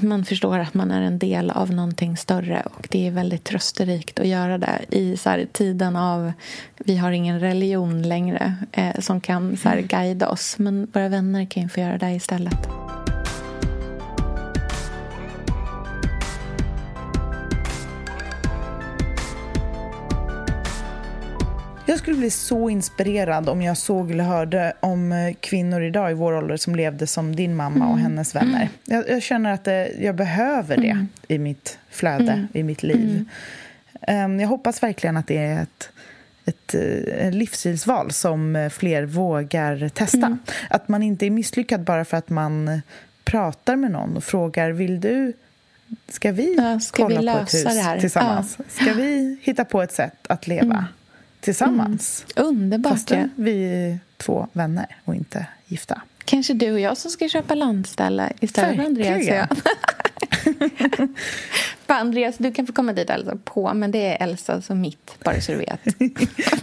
Man 0.00 0.24
förstår 0.24 0.58
att 0.58 0.74
man 0.74 0.90
är 0.90 1.02
en 1.02 1.18
del 1.18 1.50
av 1.50 1.72
någonting 1.72 2.16
större 2.16 2.62
och 2.74 2.88
det 2.90 3.06
är 3.06 3.10
väldigt 3.10 3.44
trösterikt 3.44 4.18
att 4.18 4.26
göra 4.26 4.58
det 4.58 4.78
i 4.88 5.16
så 5.16 5.30
här, 5.30 5.46
tiden 5.52 5.96
av... 5.96 6.32
Vi 6.76 6.96
har 6.96 7.10
ingen 7.10 7.40
religion 7.40 8.02
längre 8.02 8.54
eh, 8.72 9.00
som 9.00 9.20
kan 9.20 9.56
så 9.56 9.68
här, 9.68 9.80
guida 9.80 10.28
oss 10.28 10.58
men 10.58 10.90
våra 10.92 11.08
vänner 11.08 11.44
kan 11.44 11.62
ju 11.62 11.68
få 11.68 11.80
göra 11.80 11.98
det 11.98 12.10
istället. 12.10 12.87
Jag 21.88 21.98
skulle 21.98 22.16
bli 22.16 22.30
så 22.30 22.70
inspirerad 22.70 23.48
om 23.48 23.62
jag 23.62 23.76
såg 23.76 24.10
eller 24.10 24.24
hörde 24.24 24.72
om 24.80 25.12
eh, 25.12 25.34
kvinnor 25.40 25.82
idag 25.82 26.10
i 26.10 26.14
vår 26.14 26.32
ålder 26.32 26.56
som 26.56 26.74
levde 26.74 27.06
som 27.06 27.36
din 27.36 27.56
mamma 27.56 27.76
mm. 27.76 27.88
och 27.88 27.98
hennes 27.98 28.34
vänner. 28.34 28.60
Mm. 28.60 28.68
Jag, 28.84 29.08
jag, 29.16 29.22
känner 29.22 29.52
att 29.52 29.64
det, 29.64 29.92
jag 30.00 30.14
behöver 30.14 30.76
det 30.76 30.90
mm. 30.90 31.08
i 31.28 31.38
mitt 31.38 31.78
flöde, 31.90 32.32
mm. 32.32 32.48
i 32.52 32.62
mitt 32.62 32.82
liv. 32.82 33.24
Um, 34.08 34.40
jag 34.40 34.48
hoppas 34.48 34.82
verkligen 34.82 35.16
att 35.16 35.26
det 35.26 35.36
är 35.36 35.62
ett 35.62 35.90
ett, 36.44 36.74
ett 36.74 37.24
eh, 37.24 37.30
livsstilsval 37.30 38.12
som 38.12 38.56
eh, 38.56 38.68
fler 38.68 39.04
vågar 39.04 39.88
testa. 39.88 40.16
Mm. 40.26 40.38
Att 40.70 40.88
man 40.88 41.02
inte 41.02 41.26
är 41.26 41.30
misslyckad 41.30 41.80
bara 41.80 42.04
för 42.04 42.16
att 42.16 42.30
man 42.30 42.80
pratar 43.24 43.76
med 43.76 43.90
någon 43.90 44.16
och 44.16 44.24
frågar 44.24 44.70
vill 44.70 45.00
du 45.00 45.32
Ska 46.08 46.32
vi 46.32 46.56
ja, 46.56 46.80
ska 46.80 47.02
kolla 47.02 47.20
vi 47.20 47.26
på 47.26 47.44
ett 47.44 47.54
hus 47.54 48.00
tillsammans? 48.00 48.56
Ja. 48.58 48.64
Ska 48.68 48.92
vi 48.92 49.38
hitta 49.42 49.64
på 49.64 49.82
ett 49.82 49.92
sätt 49.92 50.26
att 50.26 50.46
leva? 50.46 50.74
Mm 50.74 50.84
tillsammans. 51.40 52.24
Mm. 52.36 52.48
Underbart. 52.48 52.92
Fast 52.92 53.12
vi 53.34 53.64
är 53.64 53.98
två 54.16 54.48
vänner 54.52 54.96
och 55.04 55.14
inte 55.14 55.46
gifta. 55.66 56.02
Kanske 56.24 56.54
du 56.54 56.72
och 56.72 56.80
jag 56.80 56.96
som 56.96 57.10
ska 57.10 57.28
köpa 57.28 57.54
landställe 57.54 58.32
istället 58.40 58.76
för 58.76 58.84
Andreas 58.84 59.28
och 59.28 59.34
jag. 59.34 59.48
Andreas, 61.98 62.38
du 62.38 62.52
kan 62.52 62.66
få 62.66 62.72
komma 62.72 62.92
dit 62.92 63.10
Elsa 63.10 63.36
på, 63.44 63.74
men 63.74 63.90
det 63.90 64.06
är 64.06 64.22
Elsa 64.22 64.62
som 64.62 64.80
mitt, 64.80 65.14
bara 65.24 65.40
så 65.40 65.52
du 65.52 65.58
vet. 65.58 65.80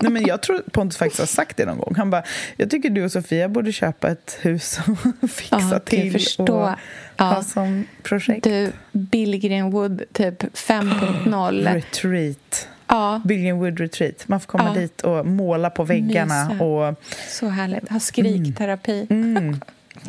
Nej, 0.02 0.12
men 0.12 0.26
jag 0.26 0.42
tror 0.42 0.64
Pontus 0.72 0.98
faktiskt 0.98 1.20
har 1.20 1.28
sagt 1.28 1.58
det 1.58 1.66
någon 1.66 1.78
gång. 1.78 1.96
Han 1.98 2.10
bara, 2.10 2.24
jag 2.58 2.70
tycker 2.70 2.90
du 2.90 3.04
och 3.04 3.12
Sofia 3.12 3.50
borde 3.50 3.72
köpa 3.72 4.12
ett 4.12 4.38
hus 4.42 4.80
och 5.22 5.30
fixa 5.30 5.70
ja, 5.72 5.80
till 5.80 6.12
förstå. 6.12 6.44
och 6.44 6.70
ja. 7.18 7.24
ha 7.26 7.44
som 7.44 7.88
projekt. 8.04 8.44
Du, 8.44 8.72
Billgren 8.92 9.72
Wood 9.72 10.04
typ 10.14 10.44
5.0. 10.54 11.74
Retreat. 11.74 12.68
Ja. 12.88 13.22
Billion 13.26 13.60
Wood 13.60 13.80
Retreat. 13.80 14.28
Man 14.28 14.40
får 14.40 14.48
komma 14.48 14.72
ja. 14.76 14.82
dit 14.82 15.02
och 15.02 15.26
måla 15.26 15.70
på 15.70 15.84
väggarna. 15.84 16.64
Och... 16.64 16.96
Så 17.28 17.48
härligt. 17.48 17.90
Ha 17.90 18.00
skrikterapi. 18.00 19.08
Mm. 19.10 19.38
Mm. 19.38 19.60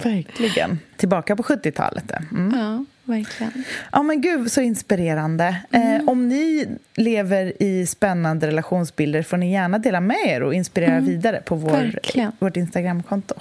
Verkligen. 0.03 0.79
Tillbaka 0.97 1.37
på 1.37 1.43
70-talet. 1.43 2.13
Mm. 2.33 2.59
Ja, 2.59 2.85
verkligen. 3.05 3.65
Ja, 3.93 4.03
men 4.03 4.21
gud, 4.21 4.53
så 4.53 4.61
inspirerande. 4.61 5.57
Mm. 5.71 6.01
Eh, 6.01 6.09
om 6.09 6.29
ni 6.29 6.67
lever 6.95 7.63
i 7.63 7.87
spännande 7.87 8.47
relationsbilder 8.47 9.23
får 9.23 9.37
ni 9.37 9.53
gärna 9.53 9.79
dela 9.79 10.01
med 10.01 10.27
er 10.27 10.43
och 10.43 10.55
inspirera 10.55 10.93
mm. 10.93 11.05
vidare 11.05 11.43
på 11.45 11.55
vår, 11.55 11.99
vårt 12.39 12.57
Instagramkonto. 12.57 13.35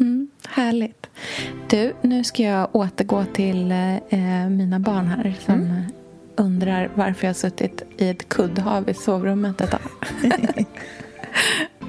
Mm, 0.00 0.28
härligt. 0.48 1.06
Du, 1.68 1.92
nu 2.02 2.24
ska 2.24 2.42
jag 2.42 2.76
återgå 2.76 3.24
till 3.24 3.72
eh, 3.72 4.48
mina 4.48 4.78
barn 4.78 5.06
här 5.06 5.34
som 5.46 5.54
mm 5.54 5.84
undrar 6.40 6.90
varför 6.94 7.26
jag 7.26 7.28
har 7.28 7.34
suttit 7.34 7.82
i 7.96 8.08
ett 8.08 8.28
kuddhav 8.28 8.88
i 8.88 8.94
sovrummet 8.94 9.60
ett 9.60 9.70
tag. 9.70 9.80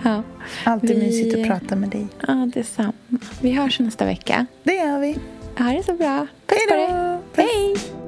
ja. 0.03 0.23
Alltid 0.63 0.89
vi... 0.89 0.97
mysigt 0.97 1.35
att 1.35 1.47
prata 1.47 1.75
med 1.75 1.89
dig. 1.89 2.07
Ja, 2.27 2.49
detsamma. 2.53 2.93
Vi 3.41 3.51
hörs 3.51 3.79
nästa 3.79 4.05
vecka. 4.05 4.45
Det 4.63 4.75
gör 4.75 4.99
vi. 4.99 5.17
Ha 5.57 5.73
det 5.73 5.83
så 5.83 5.93
bra. 5.93 6.27
Puss 6.47 6.67
på 6.69 6.75
dig. 6.75 7.19
Hej! 7.35 8.00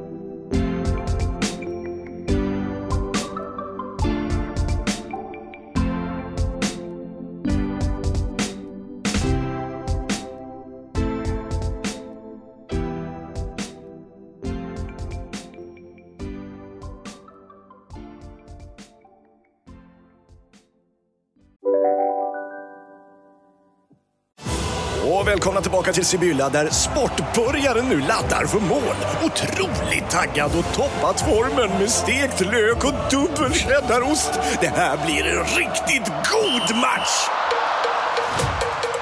Välkomna 25.24 25.62
tillbaka 25.62 25.94
till 25.94 26.06
Sibylla 26.06 26.50
där 26.50 26.70
sportbörjaren 26.70 27.86
nu 27.90 28.00
laddar 28.00 28.46
för 28.46 28.60
mål. 28.60 28.96
Otroligt 29.24 30.10
taggad 30.10 30.52
och 30.60 30.76
toppat 30.76 31.22
formen 31.22 31.70
med 31.80 31.92
stekt 31.92 32.40
lök 32.40 32.84
och 32.84 32.94
dubbel 33.12 33.54
cheddarost. 33.54 34.34
Det 34.62 34.68
här 34.68 35.06
blir 35.06 35.26
en 35.26 35.46
riktigt 35.46 36.08
god 36.32 36.76
match! 36.76 37.28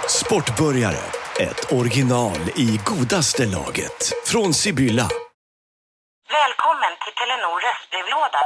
Sportbörjare, 0.07 1.03
ett 1.39 1.71
original 1.71 2.39
i 2.55 2.79
godaste 2.85 3.45
laget. 3.45 4.13
Från 4.25 4.53
Sibylla. 4.53 5.07
Välkommen 6.39 6.93
till 7.03 7.13
Telenor 7.19 7.57
röstbrevlåda. 7.67 8.41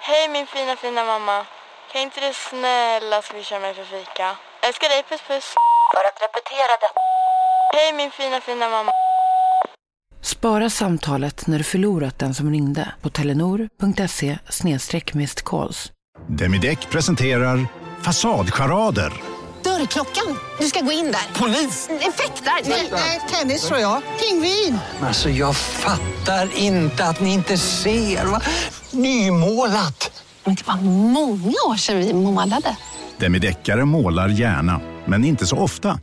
Hej 0.00 0.28
min 0.28 0.46
fina 0.46 0.76
fina 0.76 1.04
mamma. 1.04 1.46
Kan 1.92 2.02
inte 2.02 2.20
du 2.20 2.32
snälla 2.32 3.22
swisha 3.22 3.58
mig 3.58 3.74
för 3.74 3.84
fika? 3.84 4.36
Älskar 4.62 4.88
dig, 4.88 5.02
puss 5.08 5.20
puss. 5.28 5.54
För 5.94 6.00
att 6.00 6.18
repetera 6.26 6.72
detta. 6.84 7.00
Hej 7.74 7.92
min 7.92 8.10
fina 8.10 8.40
fina 8.40 8.68
mamma. 8.68 8.90
Spara 10.22 10.70
samtalet 10.70 11.46
när 11.46 11.58
du 11.58 11.64
förlorat 11.64 12.18
den 12.18 12.34
som 12.34 12.50
ringde 12.50 12.92
på 13.02 13.10
telenor.se 13.10 14.38
calls. 15.44 15.92
Demideck 16.28 16.90
presenterar 16.90 17.66
Fasadcharader. 18.02 19.12
Dörrklockan. 19.64 20.38
Du 20.58 20.66
ska 20.66 20.80
gå 20.80 20.92
in 20.92 21.12
där. 21.12 21.40
Polis? 21.40 21.88
Effektar? 21.88 22.68
Nej, 22.90 23.20
tennis 23.30 23.68
tror 23.68 23.80
jag. 23.80 24.02
Pingvin. 24.20 24.78
Alltså 25.02 25.30
jag 25.30 25.56
fattar 25.56 26.58
inte 26.58 27.04
att 27.04 27.20
ni 27.20 27.32
inte 27.34 27.58
ser. 27.58 28.26
Nymålat. 28.90 30.22
Men 30.44 30.54
det 30.54 30.66
var 30.66 30.76
många 31.12 31.54
år 31.68 31.76
sedan 31.76 31.98
vi 31.98 32.14
målade. 32.14 32.76
Demideckare 33.18 33.84
målar 33.84 34.28
gärna, 34.28 34.80
men 35.06 35.24
inte 35.24 35.46
så 35.46 35.56
ofta. 35.56 36.00